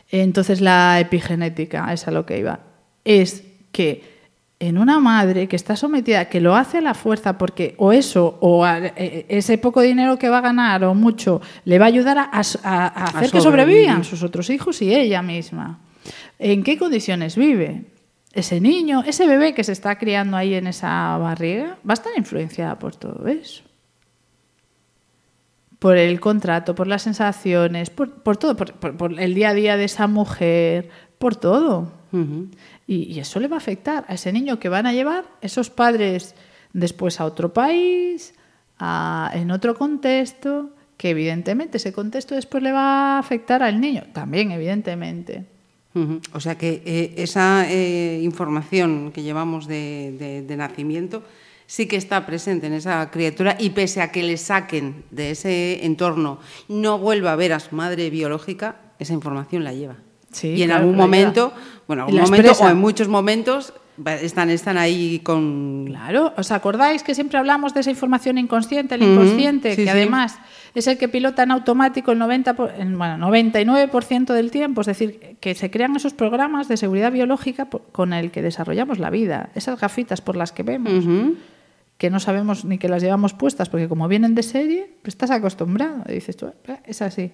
Entonces 0.09 0.59
la 0.59 0.99
epigenética, 0.99 1.93
es 1.93 2.07
a 2.07 2.11
lo 2.11 2.25
que 2.25 2.39
iba, 2.39 2.61
es 3.03 3.43
que 3.71 4.14
en 4.65 4.77
una 4.77 4.99
madre 4.99 5.47
que 5.47 5.55
está 5.55 5.75
sometida, 5.75 6.25
que 6.25 6.41
lo 6.41 6.55
hace 6.55 6.79
a 6.79 6.81
la 6.81 6.93
fuerza, 6.93 7.37
porque 7.37 7.75
o 7.77 7.91
eso, 7.91 8.37
o 8.41 8.65
a, 8.65 8.79
e, 8.79 9.25
ese 9.29 9.57
poco 9.57 9.81
dinero 9.81 10.17
que 10.17 10.29
va 10.29 10.39
a 10.39 10.41
ganar, 10.41 10.83
o 10.83 10.93
mucho, 10.93 11.41
le 11.65 11.77
va 11.77 11.85
a 11.85 11.87
ayudar 11.87 12.17
a, 12.17 12.23
a, 12.23 12.39
a 12.39 13.03
hacer 13.05 13.29
a 13.29 13.31
que 13.31 13.41
sobrevivan 13.41 14.03
sus 14.03 14.23
otros 14.23 14.49
hijos 14.49 14.81
y 14.81 14.93
ella 14.93 15.21
misma. 15.21 15.79
¿En 16.39 16.63
qué 16.63 16.77
condiciones 16.77 17.35
vive? 17.35 17.85
Ese 18.33 18.59
niño, 18.59 19.03
ese 19.05 19.27
bebé 19.27 19.53
que 19.53 19.63
se 19.63 19.71
está 19.71 19.97
criando 19.97 20.35
ahí 20.35 20.55
en 20.55 20.67
esa 20.67 21.17
barriga, 21.17 21.77
va 21.87 21.91
a 21.91 21.93
estar 21.93 22.11
influenciada 22.17 22.77
por 22.77 22.95
todo 22.95 23.27
eso. 23.27 23.63
Por 25.79 25.97
el 25.97 26.19
contrato, 26.19 26.75
por 26.75 26.87
las 26.87 27.03
sensaciones, 27.03 27.89
por, 27.89 28.23
por 28.23 28.37
todo, 28.37 28.57
por, 28.57 28.73
por, 28.73 28.97
por, 28.97 29.19
el 29.19 29.35
día 29.35 29.49
a 29.49 29.53
día 29.53 29.77
de 29.77 29.85
esa 29.85 30.07
mujer, 30.07 30.89
por 31.17 31.35
todo. 31.35 31.91
Uh 32.15 32.23
-huh. 32.23 32.47
Y, 32.87 33.13
y, 33.13 33.19
eso 33.19 33.39
le 33.39 33.47
va 33.47 33.55
a 33.55 33.57
afectar 33.57 34.05
a 34.07 34.13
ese 34.13 34.31
niño 34.31 34.57
que 34.57 34.69
van 34.69 34.85
a 34.85 34.93
llevar 34.93 35.25
esos 35.41 35.69
padres 35.69 36.35
después 36.71 37.19
a 37.19 37.25
otro 37.25 37.51
país, 37.51 38.33
a, 38.79 39.31
en 39.33 39.51
otro 39.51 39.75
contexto, 39.75 40.69
que 40.97 41.09
evidentemente 41.09 41.77
ese 41.77 41.91
contexto 41.91 42.35
después 42.35 42.63
le 42.63 42.71
va 42.71 43.15
a 43.15 43.19
afectar 43.19 43.63
al 43.63 43.81
niño, 43.81 44.03
también 44.13 44.51
evidentemente. 44.51 45.45
Uh 45.93 45.99
-huh. 45.99 46.21
O 46.33 46.39
sea 46.39 46.55
que 46.55 46.81
eh, 46.85 47.13
esa 47.17 47.65
eh, 47.69 48.21
información 48.23 49.11
que 49.11 49.23
llevamos 49.23 49.67
de, 49.67 50.15
de, 50.17 50.41
de, 50.41 50.57
nacimiento 50.57 51.23
sí 51.67 51.87
que 51.87 51.95
está 51.95 52.25
presente 52.25 52.67
en 52.67 52.73
esa 52.73 53.09
criatura 53.11 53.57
y 53.59 53.71
pese 53.71 54.01
a 54.01 54.11
que 54.11 54.23
le 54.23 54.37
saquen 54.37 55.03
de 55.11 55.31
ese 55.31 55.85
entorno, 55.85 56.39
no 56.67 56.99
vuelva 56.99 57.33
a 57.33 57.35
ver 57.35 57.53
a 57.53 57.59
su 57.59 57.75
madre 57.75 58.09
biológica, 58.09 58.75
esa 58.99 59.13
información 59.13 59.63
la 59.63 59.73
lleva. 59.73 59.97
Sí, 60.31 60.49
y 60.49 60.63
en 60.63 60.67
claro, 60.67 60.81
algún 60.81 60.97
momento, 60.97 61.53
bueno, 61.87 62.05
algún 62.05 62.21
momento 62.21 62.51
o 62.59 62.69
en 62.69 62.77
muchos 62.77 63.07
momentos 63.07 63.73
están, 64.21 64.49
están 64.49 64.77
ahí 64.77 65.19
con... 65.19 65.85
Claro, 65.87 66.33
¿os 66.37 66.51
acordáis 66.51 67.03
que 67.03 67.15
siempre 67.15 67.37
hablamos 67.37 67.73
de 67.73 67.81
esa 67.81 67.89
información 67.89 68.37
inconsciente, 68.37 68.95
el 68.95 69.03
inconsciente, 69.03 69.69
uh 69.69 69.71
-huh, 69.71 69.75
sí, 69.75 69.83
que 69.83 69.83
sí. 69.83 69.89
además 69.89 70.37
es 70.73 70.87
el 70.87 70.97
que 70.97 71.07
pilota 71.07 71.43
en 71.43 71.51
automático 71.51 72.11
el 72.11 72.19
90, 72.19 72.53
bueno, 72.53 73.29
99% 73.29 74.33
del 74.33 74.51
tiempo, 74.51 74.81
es 74.81 74.87
decir, 74.87 75.37
que 75.39 75.55
se 75.55 75.71
crean 75.71 75.95
esos 75.95 76.13
programas 76.13 76.67
de 76.67 76.75
seguridad 76.75 77.11
biológica 77.11 77.69
con 77.91 78.11
el 78.11 78.31
que 78.31 78.41
desarrollamos 78.41 78.99
la 78.99 79.09
vida, 79.09 79.49
esas 79.55 79.79
gafitas 79.79 80.19
por 80.19 80.35
las 80.35 80.51
que 80.51 80.63
vemos. 80.63 81.05
Uh 81.05 81.09
-huh 81.09 81.35
que 81.97 82.09
no 82.09 82.19
sabemos 82.19 82.65
ni 82.65 82.77
que 82.77 82.89
las 82.89 83.01
llevamos 83.01 83.33
puestas, 83.33 83.69
porque 83.69 83.87
como 83.87 84.07
vienen 84.07 84.35
de 84.35 84.43
serie, 84.43 84.89
pues 85.01 85.13
estás 85.13 85.31
acostumbrado. 85.31 86.03
Y 86.09 86.13
dices 86.13 86.35
tú, 86.35 86.47
eh, 86.47 86.79
es 86.85 87.01
así. 87.01 87.31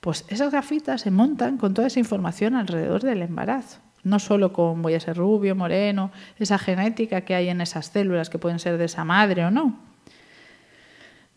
Pues 0.00 0.24
esas 0.28 0.50
gafitas 0.50 1.00
se 1.00 1.10
montan 1.10 1.56
con 1.56 1.74
toda 1.74 1.86
esa 1.86 2.00
información 2.00 2.54
alrededor 2.54 3.02
del 3.02 3.22
embarazo. 3.22 3.78
No 4.04 4.18
solo 4.18 4.52
con 4.52 4.82
voy 4.82 4.94
a 4.94 5.00
ser 5.00 5.16
rubio, 5.16 5.54
moreno, 5.54 6.10
esa 6.38 6.58
genética 6.58 7.22
que 7.22 7.34
hay 7.34 7.48
en 7.48 7.60
esas 7.60 7.86
células 7.86 8.30
que 8.30 8.38
pueden 8.38 8.58
ser 8.58 8.78
de 8.78 8.86
esa 8.86 9.04
madre 9.04 9.44
o 9.44 9.50
no. 9.50 9.78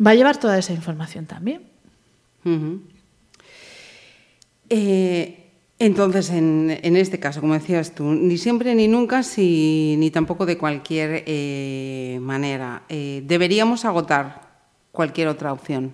Va 0.06 0.12
a 0.12 0.16
llevar 0.16 0.38
toda 0.38 0.58
esa 0.58 0.74
información 0.74 1.26
también. 1.26 1.62
Uh 2.44 2.50
-huh. 2.50 2.82
eh, 4.70 5.46
entonces, 5.78 6.30
en, 6.30 6.80
en, 6.84 6.96
este 6.96 7.20
caso, 7.20 7.42
como 7.42 7.54
decías 7.54 7.94
tú, 7.94 8.06
ni 8.06 8.38
siempre 8.38 8.74
ni 8.76 8.88
nunca, 8.88 9.24
si, 9.24 9.96
ni 9.98 10.10
tampoco 10.10 10.46
de 10.46 10.58
cualquier 10.58 11.24
eh, 11.26 12.18
manera. 12.22 12.84
Eh, 12.88 13.24
¿Deberíamos 13.26 13.84
agotar 13.84 14.42
cualquier 14.92 15.28
otra 15.28 15.52
opción? 15.52 15.94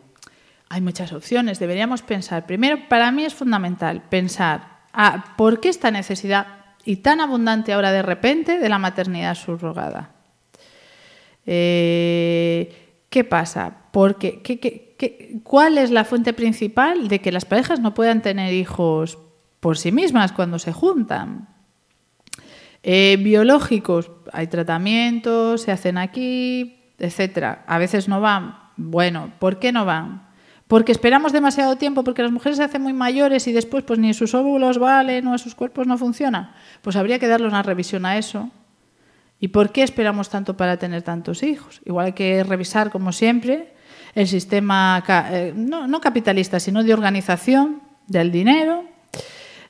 Hay 0.70 0.82
muchas 0.82 1.12
opciones. 1.14 1.58
Deberíamos 1.58 2.04
pensar, 2.04 2.46
primero, 2.46 2.88
para 2.90 3.12
mí 3.12 3.26
es 3.26 3.34
fundamental 3.34 4.04
pensar, 4.04 4.82
ah, 4.94 5.34
¿por 5.36 5.60
qué 5.60 5.70
esta 5.70 5.90
necesidad 5.90 6.61
y 6.86 6.98
tan 6.98 7.22
abundante 7.22 7.74
ahora 7.74 7.92
de 7.92 8.02
repente 8.02 8.60
de 8.60 8.70
la 8.70 8.80
maternidad 8.80 9.36
subrogada? 9.36 10.12
Eh, 11.46 13.04
¿Qué 13.10 13.24
pasa? 13.24 13.78
Porque, 13.92 14.42
¿qué, 14.42 14.60
qué, 14.60 14.96
qué, 14.98 15.40
¿Cuál 15.44 15.78
es 15.78 15.92
la 15.92 16.06
fuente 16.06 16.34
principal 16.34 17.08
de 17.08 17.20
que 17.20 17.32
las 17.32 17.46
parejas 17.46 17.80
no 17.80 17.94
puedan 17.94 18.22
tener 18.22 18.54
hijos 18.54 19.18
por 19.62 19.78
sí 19.78 19.94
mismas 19.94 20.34
cuando 20.34 20.60
se 20.60 20.74
juntan. 20.74 21.48
Eh, 22.84 23.18
biológicos, 23.22 24.12
hay 24.34 24.48
tratamientos, 24.48 25.62
se 25.62 25.72
hacen 25.72 25.98
aquí, 25.98 26.94
etcétera. 26.98 27.64
A 27.68 27.78
veces 27.78 28.10
no 28.10 28.20
van. 28.20 28.58
Bueno, 28.76 29.32
¿por 29.40 29.60
qué 29.60 29.72
no 29.72 29.86
van? 29.86 30.28
Porque 30.72 30.94
esperamos 30.94 31.34
demasiado 31.34 31.76
tiempo, 31.76 32.02
porque 32.06 32.24
las 32.24 32.32
mujeres 32.32 32.56
se 32.56 32.64
hacen 32.64 32.82
muy 32.82 32.94
mayores 32.94 33.46
y 33.46 33.52
después 33.52 33.84
pues 33.84 34.00
ni 34.00 34.14
sus 34.14 34.34
óvulos 34.34 34.78
valen 34.78 35.28
o 35.28 35.38
sus 35.38 35.54
cuerpos 35.54 35.86
no 35.86 35.98
funcionan. 35.98 36.54
Pues 36.82 36.96
habría 36.96 37.20
que 37.20 37.28
darle 37.28 37.46
una 37.46 37.62
revisión 37.62 38.06
a 38.06 38.18
eso. 38.18 38.50
¿Y 39.38 39.50
por 39.50 39.74
qué 39.74 39.84
esperamos 39.84 40.30
tanto 40.30 40.56
para 40.56 40.78
tener 40.78 41.02
tantos 41.02 41.44
hijos? 41.44 41.82
Igual 41.84 42.06
hay 42.06 42.14
que 42.14 42.42
revisar, 42.46 42.90
como 42.90 43.12
siempre, 43.12 43.74
el 44.16 44.30
sistema 44.30 45.04
eh, 45.10 45.52
no, 45.54 45.88
no 45.90 46.00
capitalista, 46.00 46.58
sino 46.62 46.86
de 46.86 46.94
organización 46.94 47.82
del 48.08 48.32
dinero, 48.32 48.86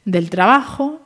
del 0.05 0.29
trabajo 0.29 1.01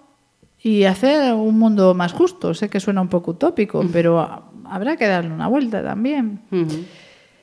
y 0.62 0.84
hacer 0.84 1.34
un 1.36 1.58
mundo 1.58 1.94
más 1.94 2.12
justo. 2.12 2.54
Sé 2.54 2.68
que 2.70 2.82
suena 2.82 3.00
un 3.00 3.08
poco 3.08 3.32
utópico, 3.32 3.82
pero 3.94 4.44
habrá 4.66 4.98
que 4.98 5.08
darle 5.08 5.32
una 5.32 5.48
vuelta 5.48 5.82
también. 5.82 6.42
Uh 6.52 6.56
-huh. 6.56 6.86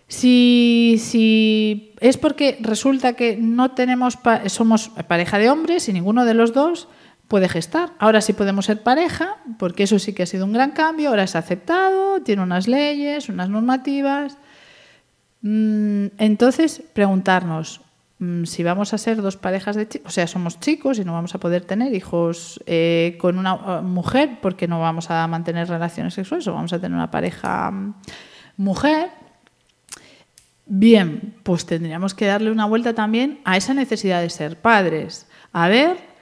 Si, 0.09 0.97
si, 0.99 1.95
es 2.01 2.17
porque 2.19 2.59
resulta 2.61 3.15
que 3.15 3.37
no 3.37 3.73
tenemos 3.73 4.17
pa 4.17 4.49
somos 4.49 4.91
pareja 5.09 5.39
de 5.39 5.49
hombres 5.49 5.89
y 5.89 5.93
ninguno 5.93 6.25
de 6.25 6.35
los 6.35 6.53
dos 6.53 6.89
puede 7.29 7.49
gestar. 7.49 7.93
Ahora 7.99 8.21
sí 8.21 8.33
podemos 8.35 8.67
ser 8.67 8.83
pareja, 8.83 9.39
porque 9.59 9.85
eso 9.85 9.99
sí 9.99 10.13
que 10.13 10.25
ha 10.25 10.27
sido 10.27 10.45
un 10.45 10.53
gran 10.53 10.73
cambio, 10.73 11.09
ahora 11.09 11.23
es 11.25 11.35
aceptado, 11.35 12.21
tiene 12.23 12.43
unas 12.43 12.69
leyes, 12.69 13.29
unas 13.29 13.49
normativas. 13.49 14.37
Mm, 15.41 16.09
entonces, 16.19 16.83
preguntarnos, 16.93 17.81
Mm, 18.23 18.45
si 18.45 18.63
vamos 18.63 18.95
a 18.95 18.99
ser 18.99 19.21
dos 19.21 19.37
parejas 19.37 19.75
de 19.75 19.89
chicos, 19.89 20.07
o 20.07 20.15
sea, 20.15 20.29
somos 20.29 20.61
chicos 20.61 21.01
y 21.01 21.05
no 21.05 21.13
vamos 21.13 21.35
a 21.35 21.41
poder 21.41 21.65
tener 21.65 21.93
hijos 21.93 22.63
eh, 22.67 23.17
con 23.21 23.37
una 23.37 23.81
uh, 23.81 23.83
mujer 23.83 24.39
porque 24.41 24.69
no 24.69 24.81
vamos 24.81 25.11
a 25.11 25.27
mantener 25.27 25.69
relaciones 25.69 26.15
sexuales 26.15 26.47
o 26.47 26.53
vamos 26.53 26.73
a 26.73 26.79
tener 26.79 26.95
una 26.95 27.11
pareja 27.11 27.71
um, 27.71 27.95
mujer, 28.57 29.11
bien, 30.67 31.35
pues 31.43 31.67
tendríamos 31.67 32.15
que 32.15 32.27
darle 32.27 32.51
una 32.51 32.67
vuelta 32.67 32.95
también 32.95 33.41
a 33.45 33.57
esa 33.57 33.75
necesidad 33.75 34.21
de 34.21 34.31
ser 34.31 34.61
padres. 34.61 35.27
A 35.53 35.69
ver 35.69 36.13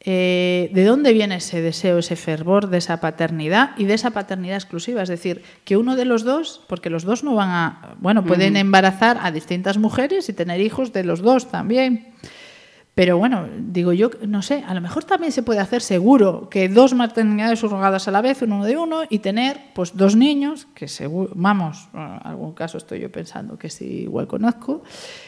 eh, 0.00 0.70
de 0.72 0.84
dónde 0.84 1.12
viene 1.12 1.36
ese 1.36 1.60
deseo, 1.60 1.98
ese 1.98 2.14
fervor 2.14 2.68
de 2.68 2.78
esa 2.78 3.00
paternidad 3.00 3.72
y 3.76 3.84
de 3.84 3.94
esa 3.94 4.12
paternidad 4.12 4.56
exclusiva. 4.56 5.02
Es 5.02 5.08
decir, 5.08 5.42
que 5.64 5.76
uno 5.76 5.96
de 5.96 6.04
los 6.04 6.22
dos, 6.22 6.64
porque 6.68 6.88
los 6.88 7.02
dos 7.02 7.24
no 7.24 7.34
van 7.34 7.50
a, 7.50 7.96
bueno, 7.98 8.24
pueden 8.24 8.56
embarazar 8.56 9.18
a 9.20 9.32
distintas 9.32 9.76
mujeres 9.76 10.28
y 10.28 10.32
tener 10.32 10.60
hijos 10.60 10.92
de 10.92 11.02
los 11.02 11.20
dos 11.20 11.50
también. 11.50 12.14
Pero 12.98 13.16
bueno, 13.16 13.46
digo 13.56 13.92
yo, 13.92 14.10
no 14.26 14.42
sé, 14.42 14.64
a 14.66 14.74
lo 14.74 14.80
mejor 14.80 15.04
también 15.04 15.30
se 15.30 15.44
puede 15.44 15.60
hacer 15.60 15.82
seguro 15.82 16.48
que 16.50 16.68
dos 16.68 16.94
maternidades 16.94 17.60
subrogadas 17.60 18.08
a 18.08 18.10
la 18.10 18.20
vez, 18.22 18.42
uno 18.42 18.64
de 18.64 18.76
uno, 18.76 19.02
y 19.08 19.20
tener 19.20 19.56
pues 19.72 19.96
dos 19.96 20.16
niños, 20.16 20.66
que 20.74 20.88
seguro, 20.88 21.30
vamos, 21.36 21.86
en 21.94 22.00
algún 22.00 22.54
caso 22.54 22.76
estoy 22.76 22.98
yo 22.98 23.12
pensando 23.12 23.56
que 23.56 23.70
sí, 23.70 23.84
igual 23.84 24.26
conozco, 24.26 24.82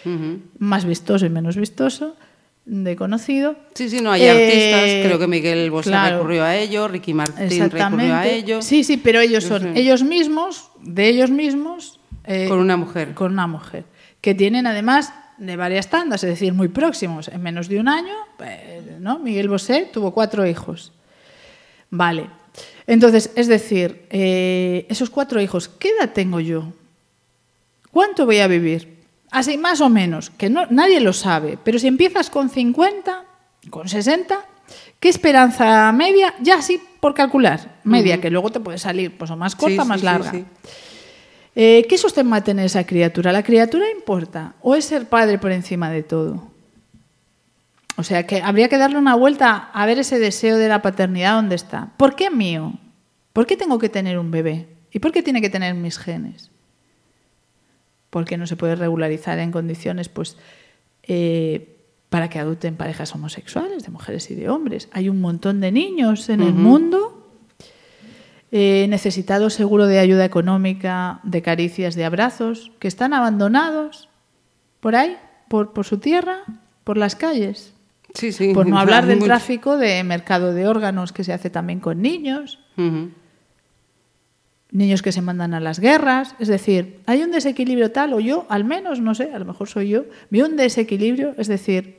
uh 0.04 0.08
-huh. 0.08 0.40
más 0.58 0.84
vistoso 0.84 1.24
y 1.26 1.28
menos 1.28 1.56
vistoso, 1.56 2.16
de 2.64 2.96
conocido. 2.96 3.54
Sí, 3.74 3.88
sí, 3.88 4.00
no 4.00 4.10
hay 4.10 4.22
eh, 4.22 4.30
artistas, 4.32 5.06
creo 5.06 5.20
que 5.20 5.28
Miguel 5.28 5.70
Bosé 5.70 5.90
claro, 5.90 6.16
recurrió 6.16 6.42
a 6.42 6.56
ello, 6.56 6.88
Ricky 6.88 7.14
Martín 7.14 7.70
recurrió 7.70 8.16
a 8.16 8.26
ello. 8.26 8.62
Sí, 8.62 8.82
sí, 8.82 8.96
pero 8.96 9.20
ellos 9.20 9.44
son 9.44 9.76
ellos 9.76 10.02
mismos, 10.02 10.72
de 10.82 11.08
ellos 11.08 11.30
mismos, 11.30 12.00
eh, 12.24 12.48
Con 12.48 12.58
una 12.58 12.76
mujer. 12.76 13.14
Con 13.14 13.30
una 13.32 13.46
mujer. 13.46 13.84
Que 14.20 14.34
tienen 14.34 14.66
además 14.66 15.14
de 15.40 15.56
varias 15.56 15.88
tandas, 15.88 16.23
es 16.23 16.30
decir, 16.30 16.52
muy 16.52 16.68
próximos. 16.68 17.28
En 17.28 17.42
menos 17.42 17.68
de 17.68 17.80
un 17.80 17.88
año, 17.88 18.14
eh, 18.44 18.99
¿no? 19.00 19.18
Miguel 19.18 19.49
Bosé 19.49 19.88
tuvo 19.92 20.12
cuatro 20.12 20.47
hijos. 20.47 20.92
Vale. 21.88 22.26
Entonces, 22.87 23.32
es 23.35 23.49
decir, 23.49 24.06
eh, 24.11 24.87
esos 24.88 25.09
cuatro 25.09 25.40
hijos, 25.40 25.68
¿qué 25.68 25.90
edad 25.90 26.12
tengo 26.12 26.40
yo? 26.40 26.73
¿Cuánto 27.90 28.26
voy 28.26 28.38
a 28.38 28.47
vivir? 28.47 29.00
Así 29.30 29.56
más 29.56 29.80
o 29.80 29.88
menos, 29.88 30.30
que 30.30 30.50
no, 30.50 30.66
nadie 30.70 31.00
lo 31.00 31.12
sabe, 31.12 31.56
pero 31.62 31.78
si 31.78 31.87
empiezas 31.87 32.28
con 32.30 32.50
50, 32.50 33.25
con 33.70 33.88
60, 33.88 34.44
¿qué 34.99 35.09
esperanza 35.09 35.90
media? 35.92 36.35
Ya 36.40 36.61
sí, 36.61 36.82
por 37.00 37.14
calcular, 37.14 37.80
media, 37.85 38.20
que 38.20 38.28
luego 38.28 38.50
te 38.50 38.61
puede 38.61 38.78
salir 38.78 39.16
pues, 39.16 39.30
o 39.30 39.37
más 39.37 39.54
corta 39.54 39.82
o 39.82 39.87
más 39.87 40.00
sí, 40.00 40.06
larga. 40.06 40.30
sí, 40.32 40.38
sí. 40.38 40.70
Eh, 41.54 41.87
¿Qué 41.88 41.99
sostén 41.99 42.30
va 42.33 42.37
a 42.37 42.45
tener 42.45 42.66
esa 42.66 42.85
criatura? 42.85 43.33
¿La 43.33 43.42
criatura 43.42 43.90
importa 43.90 44.54
o 44.61 44.75
es 44.75 44.85
ser 44.85 45.09
padre 45.09 45.38
por 45.38 45.50
encima 45.50 45.90
de 45.90 46.02
todo? 46.02 46.50
O 47.97 48.02
sea, 48.02 48.26
que 48.26 48.40
habría 48.40 48.69
que 48.69 48.78
darle 48.78 48.99
una 48.99 49.14
vuelta 49.14 49.71
a 49.73 49.85
ver 49.85 49.99
ese 49.99 50.19
deseo 50.19 50.57
de 50.57 50.69
la 50.69 50.80
paternidad 50.80 51.35
dónde 51.35 51.57
está. 51.57 51.92
¿Por 51.97 52.16
qué 52.16 52.30
mío? 52.30 52.75
¿Por 53.33 53.47
qué 53.47 53.57
tengo 53.57 53.78
que 53.78 53.88
tener 53.88 54.19
un 54.19 54.30
bebé? 54.30 54.69
¿Y 54.92 55.00
por 55.00 55.12
qué 55.12 55.23
tiene 55.23 55.40
que 55.40 55.50
tener 55.50 55.75
mis 55.75 55.99
genes? 55.99 56.50
¿Por 58.09 58.25
qué 58.25 58.37
no 58.37 58.47
se 58.47 58.57
puede 58.57 58.75
regularizar 58.75 59.38
en 59.38 59.52
condiciones 59.52 60.09
pues, 60.09 60.37
eh, 61.02 61.76
para 62.09 62.30
que 62.30 62.38
adopten 62.38 62.76
parejas 62.76 63.14
homosexuales, 63.14 63.85
de 63.85 63.90
mujeres 63.90 64.30
y 64.30 64.35
de 64.35 64.49
hombres? 64.49 64.88
Hay 64.92 65.09
un 65.09 65.21
montón 65.21 65.61
de 65.61 65.71
niños 65.71 66.28
en 66.28 66.40
el 66.40 66.54
mundo 66.54 67.19
eh, 68.52 68.87
necesitados 68.88 69.54
seguro 69.54 69.87
de 69.87 69.99
ayuda 69.99 70.25
económica, 70.25 71.21
de 71.23 71.42
caricias, 71.42 71.95
de 71.95 72.04
abrazos, 72.04 72.73
que 72.78 72.88
están 72.88 73.14
abandonados 73.14 74.09
por 74.80 74.97
ahí, 74.97 75.16
por, 75.49 75.73
por 75.73 75.85
su 75.87 75.99
tierra, 75.99 76.38
por 76.85 76.97
las 76.97 77.14
calles. 77.14 77.75
Sí, 78.14 78.33
sí. 78.33 78.52
Por 78.52 78.66
no 78.66 78.78
hablar 78.78 79.07
del 79.07 79.19
Mucho. 79.19 79.26
tráfico 79.26 79.76
de 79.76 80.02
mercado 80.02 80.52
de 80.52 80.66
órganos 80.66 81.12
que 81.12 81.23
se 81.23 81.33
hace 81.33 81.50
también 81.50 81.78
con 81.78 82.02
niños, 82.02 82.59
niños 84.73 85.02
que 85.02 85.12
se 85.12 85.23
mandan 85.23 85.54
a 85.54 85.61
las 85.61 85.78
guerras. 85.78 86.35
Es 86.40 86.49
decir, 86.49 87.00
hay 87.07 87.23
un 87.23 87.30
desequilibrio 87.30 87.92
tal, 87.92 88.12
o 88.14 88.21
yo, 88.21 88.47
al 88.49 88.64
menos, 88.64 89.00
no 89.00 89.14
sé, 89.14 89.33
a 89.33 89.38
lo 89.38 89.45
mejor 89.45 89.69
soy 89.69 89.90
yo, 89.90 90.07
vi 90.30 90.42
un 90.42 90.57
desequilibrio, 90.57 91.35
es 91.38 91.47
decir, 91.47 91.99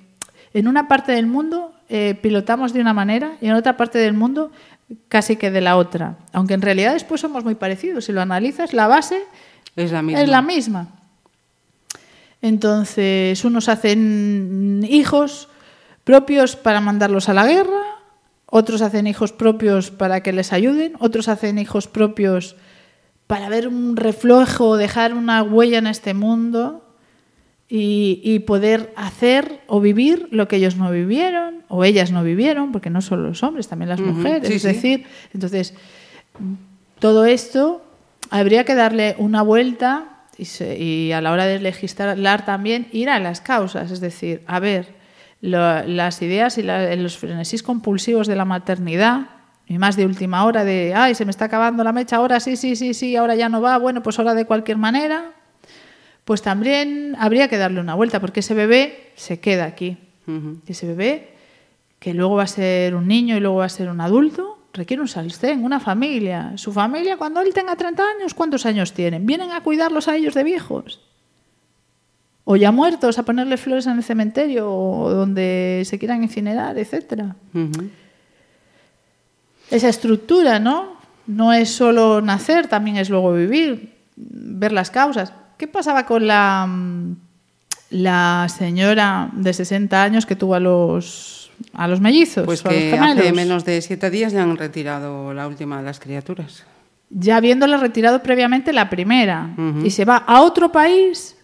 en 0.53 0.67
una 0.67 0.89
parte 0.89 1.13
del 1.13 1.27
mundo 1.27 1.73
eh, 1.87 2.17
pilotamos 2.21 2.73
de 2.73 2.81
una 2.81 2.93
manera 2.93 3.37
y 3.39 3.47
en 3.47 3.53
otra 3.53 3.77
parte 3.77 3.99
del 3.99 4.13
mundo 4.13 4.51
casi 5.07 5.35
que 5.35 5.51
de 5.51 5.61
la 5.61 5.77
otra. 5.77 6.17
Aunque 6.33 6.53
en 6.53 6.61
realidad 6.61 6.93
después 6.93 7.21
somos 7.21 7.43
muy 7.43 7.55
parecidos. 7.55 8.05
Si 8.05 8.11
lo 8.11 8.21
analizas, 8.21 8.73
la 8.73 8.87
base 8.87 9.21
Es 9.75 9.91
la 9.91 10.01
misma. 10.01 10.21
es 10.21 10.29
la 10.29 10.41
misma. 10.41 10.87
Entonces, 12.41 13.43
unos 13.45 13.69
hacen 13.69 14.85
hijos 14.89 15.47
propios 16.03 16.55
para 16.55 16.81
mandarlos 16.81 17.29
a 17.29 17.33
la 17.33 17.45
guerra, 17.45 17.99
otros 18.47 18.81
hacen 18.81 19.07
hijos 19.07 19.31
propios 19.31 19.91
para 19.91 20.21
que 20.21 20.33
les 20.33 20.51
ayuden, 20.51 20.93
otros 20.99 21.27
hacen 21.27 21.59
hijos 21.59 21.87
propios 21.87 22.55
para 23.27 23.47
ver 23.47 23.67
un 23.67 23.95
reflejo, 23.95 24.75
dejar 24.75 25.13
una 25.13 25.43
huella 25.43 25.77
en 25.77 25.87
este 25.87 26.13
mundo 26.13 26.90
y, 27.73 28.19
y 28.23 28.39
poder 28.39 28.91
hacer 28.97 29.61
o 29.67 29.79
vivir 29.79 30.27
lo 30.31 30.49
que 30.49 30.57
ellos 30.57 30.75
no 30.75 30.91
vivieron 30.91 31.63
o 31.69 31.85
ellas 31.85 32.11
no 32.11 32.21
vivieron, 32.21 32.73
porque 32.73 32.89
no 32.89 32.99
solo 33.01 33.29
los 33.29 33.43
hombres, 33.43 33.69
también 33.69 33.87
las 33.87 34.01
mujeres. 34.01 34.45
sí, 34.49 34.55
es 34.55 34.61
sí. 34.61 34.67
decir, 34.67 35.05
entonces, 35.33 35.73
todo 36.99 37.23
esto 37.25 37.81
habría 38.29 38.63
que 38.65 38.75
darle 38.75 39.15
una 39.17 39.41
vuelta 39.41 40.05
y, 40.37 40.45
se- 40.45 40.77
y 40.77 41.11
a 41.13 41.21
la 41.21 41.31
hora 41.31 41.45
de 41.45 41.59
legislar 41.59 42.45
también 42.45 42.87
ir 42.91 43.09
a 43.09 43.19
las 43.19 43.41
causas, 43.41 43.89
es 43.91 43.99
decir, 44.01 44.43
a 44.47 44.59
ver, 44.59 44.87
lo- 45.41 45.83
las 45.83 46.21
ideas 46.21 46.57
y 46.57 46.63
la- 46.63 46.95
los 46.95 47.17
frenesís 47.17 47.63
compulsivos 47.63 48.27
de 48.27 48.35
la 48.35 48.45
maternidad, 48.45 49.27
y 49.65 49.77
más 49.77 49.95
de 49.95 50.05
última 50.05 50.43
hora 50.43 50.65
de, 50.65 50.93
ay, 50.93 51.15
se 51.15 51.23
me 51.23 51.31
está 51.31 51.45
acabando 51.45 51.83
la 51.85 51.93
mecha, 51.93 52.17
ahora 52.17 52.39
sí, 52.41 52.57
sí, 52.57 52.75
sí, 52.75 52.93
sí, 52.93 53.15
ahora 53.15 53.35
ya 53.35 53.47
no 53.47 53.61
va, 53.61 53.77
bueno, 53.77 54.03
pues 54.03 54.19
ahora 54.19 54.33
de 54.33 54.45
cualquier 54.45 54.77
manera, 54.77 55.31
pues 56.31 56.41
también 56.41 57.17
habría 57.19 57.49
que 57.49 57.57
darle 57.57 57.81
una 57.81 57.93
vuelta, 57.93 58.21
porque 58.21 58.39
ese 58.39 58.53
bebé 58.53 59.11
se 59.15 59.41
queda 59.41 59.65
aquí. 59.65 59.97
Ujú. 60.25 60.61
Ese 60.65 60.87
bebé, 60.87 61.33
que 61.99 62.13
luego 62.13 62.35
va 62.35 62.43
a 62.43 62.47
ser 62.47 62.95
un 62.95 63.05
niño 63.05 63.35
y 63.35 63.41
luego 63.41 63.57
va 63.57 63.65
a 63.65 63.69
ser 63.69 63.89
un 63.89 63.99
adulto, 63.99 64.57
requiere 64.71 65.01
un 65.01 65.09
sostén, 65.09 65.61
una 65.61 65.81
familia. 65.81 66.53
Su 66.55 66.71
familia, 66.71 67.17
cuando 67.17 67.41
él 67.41 67.53
tenga 67.53 67.75
30 67.75 68.01
años, 68.01 68.33
¿cuántos 68.33 68.65
años 68.65 68.93
tienen? 68.93 69.25
¿Vienen 69.25 69.51
a 69.51 69.59
cuidarlos 69.59 70.07
a 70.07 70.15
ellos 70.15 70.33
de 70.33 70.45
viejos? 70.45 71.01
O 72.45 72.55
ya 72.55 72.71
muertos, 72.71 73.19
a 73.19 73.23
ponerle 73.23 73.57
flores 73.57 73.85
en 73.87 73.97
el 73.97 74.03
cementerio 74.05 74.73
o 74.73 75.09
donde 75.09 75.81
se 75.83 75.99
quieran 75.99 76.23
incinerar, 76.23 76.77
etcétera. 76.77 77.35
Ujú. 77.53 77.89
Esa 79.69 79.89
estructura, 79.89 80.59
¿no? 80.59 80.95
No 81.27 81.51
es 81.51 81.71
solo 81.71 82.21
nacer, 82.21 82.67
también 82.67 82.95
es 82.95 83.09
luego 83.09 83.33
vivir, 83.33 83.95
ver 84.15 84.71
las 84.71 84.89
causas. 84.91 85.33
¿Qué 85.61 85.67
pasaba 85.67 86.07
con 86.07 86.25
la, 86.25 86.65
mm, 86.67 87.17
la 87.91 88.47
señora 88.49 89.29
de 89.31 89.53
60 89.53 90.01
años 90.01 90.25
que 90.25 90.35
tuvo 90.35 90.55
a 90.55 90.59
los, 90.59 91.51
a 91.73 91.87
los 91.87 92.01
mellizos? 92.01 92.45
Pues 92.45 92.65
o 92.65 92.69
a 92.69 92.71
los 92.71 92.81
que 92.81 92.97
hace 92.97 93.31
menos 93.31 93.63
de 93.63 93.79
siete 93.83 94.09
días 94.09 94.33
ya 94.33 94.41
han 94.41 94.57
retirado 94.57 95.35
la 95.35 95.45
última 95.45 95.77
de 95.77 95.83
las 95.83 95.99
criaturas. 95.99 96.65
Ya 97.11 97.35
habiéndola 97.35 97.77
retirado 97.77 98.23
previamente 98.23 98.73
la 98.73 98.89
primera. 98.89 99.51
Y 99.83 99.91
se 99.91 100.03
va 100.03 100.17
a 100.17 100.41
otro 100.41 100.71
país, 100.71 101.37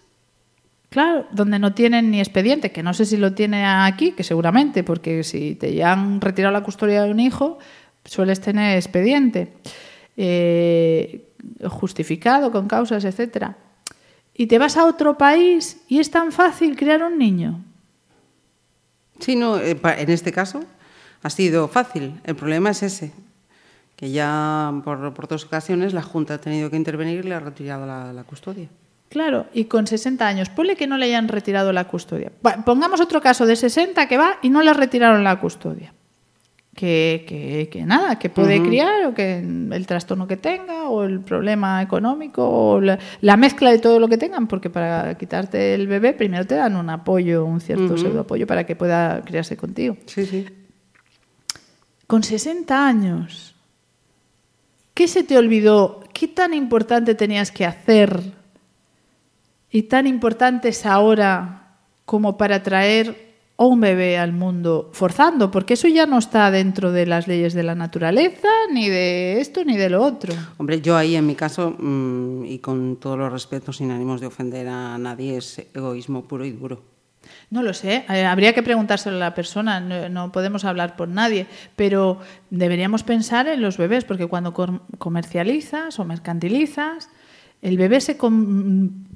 claro, 0.89 1.27
donde 1.29 1.59
no 1.59 1.75
tienen 1.75 2.09
ni 2.09 2.19
expediente, 2.19 2.71
que 2.71 2.81
no 2.81 2.95
sé 2.95 3.05
si 3.05 3.17
lo 3.17 3.35
tiene 3.35 3.67
aquí, 3.67 4.13
que 4.13 4.23
seguramente, 4.23 4.83
porque 4.83 5.23
si 5.23 5.53
te 5.53 5.75
ya 5.75 5.91
han 5.91 6.21
retirado 6.21 6.53
la 6.53 6.63
custodia 6.63 7.03
de 7.03 7.11
un 7.11 7.19
hijo, 7.19 7.59
sueles 8.03 8.41
tener 8.41 8.77
expediente 8.77 9.53
eh, 10.17 11.29
justificado 11.67 12.51
con 12.51 12.67
causas, 12.67 13.05
etcétera. 13.05 13.57
Y 14.37 14.47
te 14.47 14.59
vas 14.59 14.77
a 14.77 14.85
otro 14.85 15.17
país 15.17 15.81
y 15.87 15.99
es 15.99 16.11
tan 16.11 16.31
fácil 16.31 16.75
criar 16.75 17.03
un 17.03 17.17
niño. 17.17 17.59
Sí, 19.19 19.35
no, 19.35 19.57
eh, 19.57 19.77
en 19.83 20.09
este 20.09 20.31
caso 20.31 20.63
ha 21.23 21.29
sido 21.29 21.67
fácil. 21.67 22.21
El 22.23 22.35
problema 22.35 22.69
es 22.69 22.83
ese, 22.83 23.11
que 23.95 24.11
ya 24.11 24.71
por, 24.85 25.13
por 25.13 25.27
dos 25.27 25.45
ocasiones 25.45 25.93
la 25.93 26.03
Junta 26.03 26.35
ha 26.35 26.37
tenido 26.37 26.69
que 26.69 26.77
intervenir 26.77 27.25
y 27.25 27.27
le 27.27 27.35
ha 27.35 27.39
retirado 27.39 27.85
la, 27.87 28.13
la 28.13 28.23
custodia. 28.23 28.69
Claro, 29.09 29.47
y 29.53 29.65
con 29.65 29.87
60 29.87 30.27
años, 30.27 30.49
ponle 30.49 30.75
que 30.75 30.85
no 30.85 30.97
le 30.97 31.05
hayan 31.05 31.29
retirado 31.29 31.71
la 31.71 31.85
custodia. 31.85 32.31
Pongamos 32.65 33.01
otro 33.01 33.21
caso 33.21 33.45
de 33.45 33.55
60 33.55 34.07
que 34.07 34.17
va 34.17 34.37
y 34.41 34.49
no 34.49 34.61
le 34.61 34.73
retiraron 34.73 35.23
la 35.23 35.39
custodia. 35.39 35.93
Que, 36.77 37.25
que- 37.27 37.69
que 37.71 37.85
nada, 37.87 38.19
que 38.19 38.29
puede 38.29 38.61
criar 38.61 39.07
o 39.07 39.13
que 39.15 39.39
el 39.39 39.87
trastorno 39.87 40.27
que 40.27 40.37
tenga 40.37 40.87
o 40.89 41.03
el 41.05 41.21
problema 41.21 41.81
económico 41.81 42.47
o 42.47 42.79
la, 42.79 42.99
la 43.21 43.35
mezcla 43.35 43.71
de 43.71 43.79
todo 43.79 43.99
lo 43.99 44.07
que 44.07 44.19
tengan, 44.19 44.45
porque 44.47 44.69
para 44.69 45.17
quitarte 45.17 45.73
el 45.73 45.87
bebé 45.87 46.13
primero 46.13 46.45
te 46.45 46.53
dan 46.53 46.75
un 46.75 46.91
apoyo, 46.91 47.45
un 47.45 47.61
cierto 47.61 47.97
pseudo 47.97 48.19
apoyo 48.19 48.45
para 48.45 48.63
que 48.67 48.75
pueda 48.75 49.21
criarse 49.25 49.57
contigo. 49.57 49.97
Sí, 50.05 50.27
sí. 50.27 50.45
Con 52.05 52.21
60 52.21 52.87
años, 52.87 53.55
¿qué 54.93 55.07
se 55.07 55.23
te 55.23 55.35
olvidó? 55.35 56.03
¿Qué 56.13 56.27
tan 56.27 56.53
importante 56.53 57.15
tenías 57.15 57.51
que 57.51 57.65
hacer? 57.65 58.21
Y 59.71 59.81
tan 59.83 60.05
importante 60.05 60.69
es 60.69 60.85
ahora 60.85 61.75
como 62.05 62.37
para 62.37 62.61
traer 62.61 63.26
a 63.59 63.65
un 63.65 63.79
bebé 63.81 64.17
al 64.19 64.33
mundo 64.33 64.89
forzando, 64.93 65.49
porque 65.49 65.73
eso 65.73 65.87
ya 65.87 66.05
no 66.05 66.19
está 66.19 66.51
dentro 66.51 66.91
de 66.91 67.05
las 67.07 67.27
leyes 67.27 67.53
de 67.55 67.63
la 67.63 67.73
naturaleza, 67.73 68.47
ni 68.71 68.87
de 68.87 69.41
esto, 69.41 69.63
ni 69.65 69.75
de 69.77 69.89
lo 69.89 70.03
otro. 70.03 70.33
Hombre, 70.57 70.79
yo 70.81 70.95
ahí 70.95 71.15
en 71.15 71.25
mi 71.25 71.33
caso, 71.35 71.75
mm, 71.77 72.45
y 72.45 72.59
con 72.59 72.97
todos 72.97 73.17
los 73.17 73.31
respetos, 73.31 73.77
sin 73.77 73.89
ánimos 73.89 74.21
de 74.21 74.27
ofender 74.27 74.67
a 74.67 74.97
nadie, 74.99 75.37
es 75.37 75.59
egoísmo 75.73 76.23
puro 76.25 76.45
y 76.45 76.51
duro. 76.51 76.83
No 77.49 77.63
lo 77.63 77.73
sé, 77.73 78.05
eh, 78.09 78.25
habría 78.25 78.53
que 78.53 78.61
preguntárselo 78.63 79.15
a 79.17 79.19
la 79.19 79.33
persona, 79.33 79.79
no, 79.81 80.07
no 80.07 80.31
podemos 80.31 80.63
hablar 80.63 80.95
por 80.95 81.07
nadie, 81.09 81.47
pero 81.75 82.19
deberíamos 82.51 83.03
pensar 83.03 83.47
en 83.47 83.61
los 83.61 83.77
bebés, 83.77 84.05
porque 84.05 84.27
cuando 84.27 84.53
com- 84.53 84.79
comercializas 84.97 85.99
o 85.99 86.05
mercantilizas, 86.05 87.09
el 87.61 87.75
bebé 87.77 87.99
se, 88.01 88.17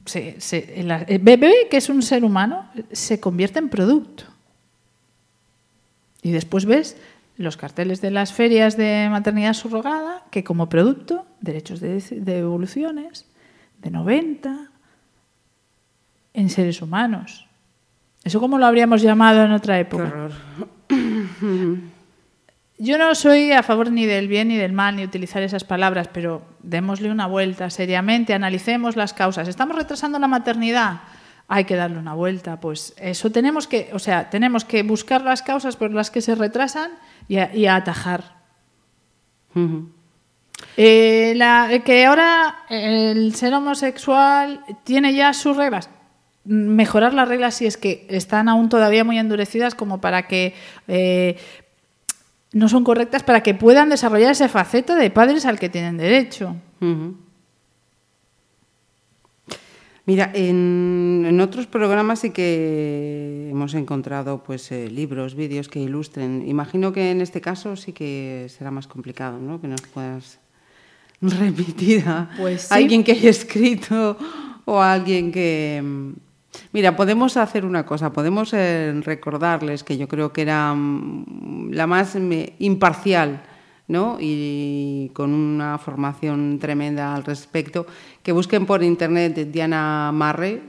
se- 0.06 0.36
se- 0.42 0.80
el 0.80 1.20
bebé, 1.20 1.54
que 1.70 1.78
es 1.78 1.90
un 1.90 2.02
ser 2.02 2.24
humano, 2.26 2.66
se 2.92 3.20
convierte 3.20 3.60
en 3.60 3.70
producto. 3.70 4.24
Y 6.22 6.32
después 6.32 6.66
ves 6.66 6.98
los 7.38 7.58
carteles 7.58 8.02
de 8.02 8.12
las 8.12 8.34
ferias 8.34 8.78
de 8.78 9.08
maternidad 9.10 9.54
subrogada, 9.54 10.24
que 10.32 10.44
como 10.44 10.70
producto, 10.70 11.26
derechos 11.40 11.80
de, 11.80 12.00
de 12.00 12.40
evoluciones, 12.40 13.26
de 13.80 13.90
90, 13.90 14.70
en 16.34 16.50
seres 16.50 16.82
humanos. 16.82 17.48
¿Eso 18.24 18.40
cómo 18.40 18.58
lo 18.60 18.66
habríamos 18.66 19.02
llamado 19.02 19.44
en 19.44 19.52
otra 19.52 19.76
Qué 19.76 19.82
época? 19.82 20.04
horror. 20.04 20.32
yo 22.78 22.98
no 22.98 23.16
soy 23.16 23.52
a 23.52 23.64
favor 23.64 23.92
ni 23.92 24.06
del 24.06 24.28
bien 24.28 24.50
ni 24.50 24.58
del 24.58 24.74
mal, 24.74 24.96
ni 24.96 25.04
utilizar 25.04 25.42
esas 25.42 25.64
palabras, 25.64 26.08
pero 26.08 26.44
démosle 26.62 27.10
una 27.10 27.26
vuelta 27.26 27.70
seriamente, 27.70 28.34
analicemos 28.34 28.96
las 28.96 29.14
causas. 29.14 29.48
¿Estamos 29.48 29.76
retrasando 29.76 30.20
la 30.20 30.28
maternidad? 30.28 31.02
Hay 31.48 31.66
que 31.66 31.76
darle 31.76 31.98
una 31.98 32.14
vuelta. 32.14 32.60
Pues 32.60 32.94
eso 32.98 33.32
tenemos 33.32 33.68
que, 33.68 33.90
o 33.94 34.00
sea, 34.00 34.30
tenemos 34.30 34.66
que 34.66 34.84
buscar 34.84 35.22
las 35.22 35.42
causas 35.42 35.76
por 35.76 35.92
las 35.92 36.10
que 36.12 36.22
se 36.22 36.36
retrasan 36.36 36.92
y, 37.28 37.66
atajar. 37.66 38.36
Eh, 40.78 41.82
que 41.86 42.06
ahora 42.06 42.56
el 42.70 43.36
ser 43.36 43.54
homosexual 43.54 44.64
tiene 44.84 45.14
ya 45.14 45.34
sus 45.34 45.58
reglas. 45.58 45.90
Mejorar 46.44 47.14
las 47.14 47.28
reglas 47.28 47.56
si 47.56 47.68
es 47.68 47.78
que 47.78 48.08
están 48.10 48.50
aún 48.50 48.70
todavía 48.70 49.04
muy 49.04 49.20
endurecidas 49.20 49.76
como 49.76 50.02
para 50.02 50.28
que 50.28 50.56
eh, 50.88 51.38
no 52.54 52.68
son 52.68 52.84
correctas 52.84 53.24
para 53.24 53.44
que 53.44 53.54
puedan 53.54 53.90
desarrollar 53.90 54.32
ese 54.32 54.50
faceta 54.50 54.96
de 54.96 55.10
padres 55.10 55.46
al 55.46 55.60
que 55.60 55.70
tienen 55.70 55.98
derecho. 55.98 56.56
Mira, 60.12 60.30
en, 60.34 61.40
otros 61.40 61.68
programas 61.68 62.20
sí 62.20 62.32
que 62.32 63.48
hemos 63.50 63.74
encontrado 63.76 64.44
pues 64.44 64.70
eh, 64.74 64.90
libros, 64.90 65.36
vídeos 65.36 65.70
que 65.70 65.80
ilustren. 65.80 66.44
Imagino 66.46 66.92
que 66.92 67.12
en 67.12 67.22
este 67.22 67.40
caso 67.40 67.78
sí 67.78 67.94
que 67.94 68.48
será 68.50 68.72
más 68.72 68.88
complicado, 68.88 69.40
¿no? 69.40 69.62
Que 69.62 69.70
nos 69.70 69.82
puedas 69.84 70.38
remitir 71.22 72.04
a 72.10 72.30
pues 72.36 72.70
alguien 72.74 73.06
que 73.06 73.14
haya 73.14 73.30
escrito 73.30 74.18
o 74.66 74.82
a 74.82 74.92
alguien 74.92 75.32
que 75.32 75.82
Mira, 76.74 76.98
podemos 76.98 77.38
hacer 77.38 77.64
una 77.64 77.86
cosa, 77.86 78.12
podemos 78.12 78.54
eh, 78.54 78.94
recordarles 79.06 79.86
que 79.86 79.98
yo 79.98 80.10
creo 80.10 80.34
que 80.34 80.42
era 80.42 80.74
mm, 80.74 81.72
la 81.72 81.88
más 81.88 82.18
imparcial 82.60 83.44
¿no? 83.92 84.18
y 84.20 85.12
con 85.14 85.34
una 85.34 85.78
formación 85.78 86.58
tremenda 86.60 87.14
al 87.14 87.24
respecto, 87.24 87.86
que 88.24 88.32
busquen 88.32 88.66
por 88.66 88.82
internet 88.84 89.52
Diana 89.52 90.12
Marre, 90.14 90.62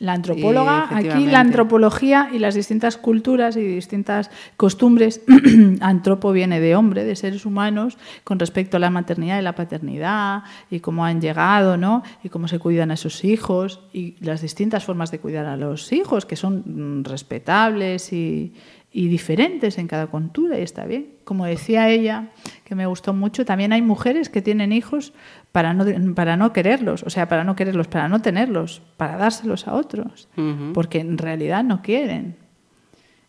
la 0.00 0.14
antropóloga, 0.14 0.88
aquí 0.96 1.26
la 1.26 1.40
antropología 1.40 2.30
y 2.32 2.38
las 2.38 2.54
distintas 2.54 2.96
culturas 2.96 3.54
y 3.58 3.60
distintas 3.60 4.30
costumbres, 4.56 5.20
antropo 5.82 6.32
viene 6.32 6.58
de 6.58 6.74
hombre, 6.74 7.04
de 7.04 7.14
seres 7.16 7.44
humanos, 7.44 7.98
con 8.24 8.38
respecto 8.38 8.78
a 8.78 8.80
la 8.80 8.88
maternidad 8.88 9.38
y 9.38 9.42
la 9.42 9.54
paternidad, 9.54 10.44
y 10.70 10.80
cómo 10.80 11.04
han 11.04 11.20
llegado, 11.20 11.76
¿no? 11.76 12.02
Y 12.24 12.30
cómo 12.30 12.48
se 12.48 12.58
cuidan 12.58 12.90
a 12.90 12.96
sus 12.96 13.24
hijos, 13.24 13.80
y 13.92 14.14
las 14.20 14.40
distintas 14.40 14.86
formas 14.86 15.10
de 15.10 15.18
cuidar 15.18 15.44
a 15.44 15.58
los 15.58 15.92
hijos, 15.92 16.24
que 16.24 16.36
son 16.36 16.62
mm, 16.64 17.04
respetables 17.04 18.14
y, 18.14 18.54
y 18.90 19.08
diferentes 19.08 19.76
en 19.76 19.86
cada 19.86 20.06
cultura, 20.06 20.58
y 20.58 20.62
está 20.62 20.86
bien. 20.86 21.08
Como 21.24 21.44
decía 21.44 21.90
ella, 21.90 22.30
que 22.70 22.76
me 22.76 22.86
gustó 22.86 23.12
mucho, 23.12 23.44
también 23.44 23.72
hay 23.72 23.82
mujeres 23.82 24.28
que 24.28 24.42
tienen 24.42 24.72
hijos 24.72 25.12
para 25.50 25.74
no, 25.74 26.14
para 26.14 26.36
no 26.36 26.52
quererlos, 26.52 27.02
o 27.02 27.10
sea, 27.10 27.28
para 27.28 27.42
no 27.42 27.56
quererlos, 27.56 27.88
para 27.88 28.08
no 28.08 28.22
tenerlos, 28.22 28.80
para 28.96 29.16
dárselos 29.16 29.66
a 29.66 29.74
otros, 29.74 30.28
porque 30.72 31.00
en 31.00 31.18
realidad 31.18 31.64
no 31.64 31.82
quieren. 31.82 32.36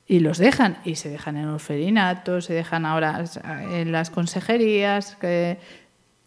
Y 0.06 0.20
los 0.20 0.38
dejan, 0.38 0.78
y 0.86 0.94
se 0.94 1.10
dejan 1.10 1.38
en 1.38 1.48
orfelinatos, 1.48 2.46
se 2.46 2.54
dejan 2.54 2.86
ahora 2.86 3.24
en 3.72 3.92
las 3.92 4.12
consejerías, 4.12 5.18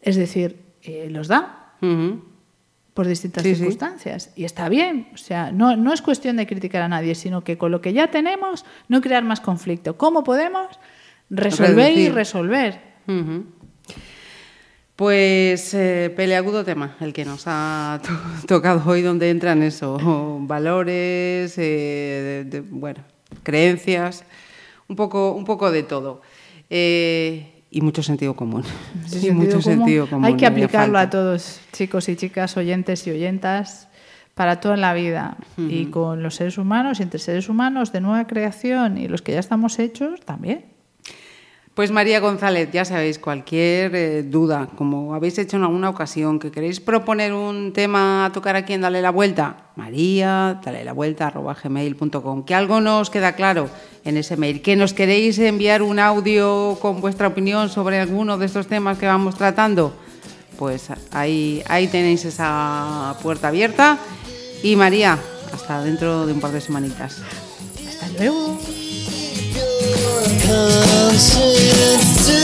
es 0.03 0.17
decir, 0.17 0.59
eh, 0.83 1.07
los 1.09 1.29
da 1.29 1.71
por 2.95 3.07
distintas 3.07 3.45
circunstancias. 3.45 4.33
Y 4.35 4.45
está 4.45 4.69
bien, 4.69 5.07
o 5.15 5.19
sea, 5.19 5.53
no, 5.53 5.77
no 5.77 5.93
es 5.93 6.03
cuestión 6.03 6.35
de 6.37 6.49
criticar 6.49 6.83
a 6.83 6.89
nadie, 6.89 7.15
sino 7.15 7.45
que 7.45 7.59
con 7.59 7.71
lo 7.71 7.81
que 7.81 7.93
ya 7.93 8.09
tenemos, 8.09 8.65
no 8.89 9.01
crear 9.01 9.23
más 9.23 9.41
conflicto. 9.41 9.97
¿Cómo 9.97 10.25
podemos 10.25 10.81
resolver 11.31 11.97
y 11.97 12.09
resolver? 12.09 12.94
Pues 14.97 15.75
eh, 15.75 16.13
peleagudo 16.15 16.65
tema 16.65 16.97
el 17.01 17.13
que 17.13 17.25
nos 17.25 17.45
ha 17.47 18.01
tocado 18.47 18.83
hoy, 18.89 19.03
donde 19.03 19.31
entran 19.31 19.63
eso, 19.63 19.99
valores, 20.43 21.55
eh, 21.57 22.63
bueno, 22.71 23.01
creencias, 23.43 24.25
un 24.89 24.95
poco, 24.95 25.33
un 25.33 25.45
poco 25.45 25.73
de 25.73 25.83
todo. 25.83 26.23
Eh, 26.71 27.63
y 27.73 27.81
mucho 27.81 28.05
sentido 28.05 28.37
común. 28.37 28.63
mucho 29.33 29.61
sentido 29.63 30.09
común. 30.09 30.25
Hay 30.27 30.37
que 30.37 30.47
aplicarlo 30.47 30.97
a 30.97 31.11
todos, 31.11 31.61
chicos 31.73 32.09
y 32.09 32.15
chicas, 32.15 32.57
oyentes 32.57 33.05
y 33.09 33.11
oyentas, 33.11 33.89
para 34.35 34.61
toda 34.61 34.77
la 34.77 34.95
vida. 34.95 35.37
Y 35.57 35.87
con 35.87 36.23
los 36.23 36.37
seres 36.37 36.57
humanos, 36.57 37.01
entre 37.01 37.19
seres 37.19 37.49
humanos 37.49 37.91
de 37.91 38.01
nueva 38.01 38.29
creación 38.29 38.97
y 38.97 39.09
los 39.09 39.23
que 39.23 39.33
ya 39.33 39.41
estamos 39.41 39.81
hechos, 39.81 40.21
también. 40.21 40.74
Pues 41.75 41.91
María 41.91 42.21
González, 42.21 42.69
ya 42.73 42.85
sabéis, 42.85 43.19
cualquier 43.19 43.97
eh, 43.97 44.23
duda, 44.23 44.69
como 44.77 45.13
habéis 45.13 45.39
hecho 45.39 45.57
en 45.57 45.65
alguna 45.65 45.91
ocasión, 45.91 46.39
que 46.39 46.53
queréis 46.53 46.79
proponer 46.79 47.33
un 47.33 47.73
tema 47.73 48.27
a 48.27 48.33
tocar 48.33 48.55
aquí 48.55 48.75
en 48.75 48.83
Dale 48.83 49.03
la 49.03 49.11
Vuelta, 49.11 49.65
María, 49.75 50.61
dale 50.65 50.85
la 50.85 50.93
vuelta, 50.93 51.27
arroba 51.27 51.57
gmail.com. 51.61 52.45
Que 52.45 52.55
algo 52.55 52.81
nos 52.81 53.11
queda 53.11 53.33
claro 53.33 53.69
en 54.05 54.17
ese 54.17 54.37
mail, 54.37 54.63
que 54.63 54.77
nos 54.77 54.95
queréis 54.95 55.37
enviar 55.41 55.83
un 55.83 55.99
audio 55.99 56.79
con 56.81 57.01
vuestra 57.01 57.27
opinión 57.27 57.69
sobre 57.69 57.99
alguno 57.99 58.39
de 58.39 58.47
estos 58.47 58.69
temas 58.69 58.97
que 58.97 59.07
vamos 59.07 59.35
tratando, 59.35 59.97
pues 60.57 60.91
ahí, 61.11 61.61
ahí 61.67 61.89
tenéis 61.89 62.25
esa 62.25 63.17
puerta 63.21 63.49
abierta. 63.49 63.99
Y 64.63 64.77
María, 64.77 65.19
hasta 65.53 65.83
dentro 65.83 66.25
de 66.25 66.35
un 66.35 66.41
par 66.41 66.53
de 66.53 66.61
semanitas. 66.61 67.21
Hasta 67.89 68.09
luego. 68.17 68.84
conscience 70.47 72.27
to 72.27 72.37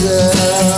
yourself. 0.00 0.70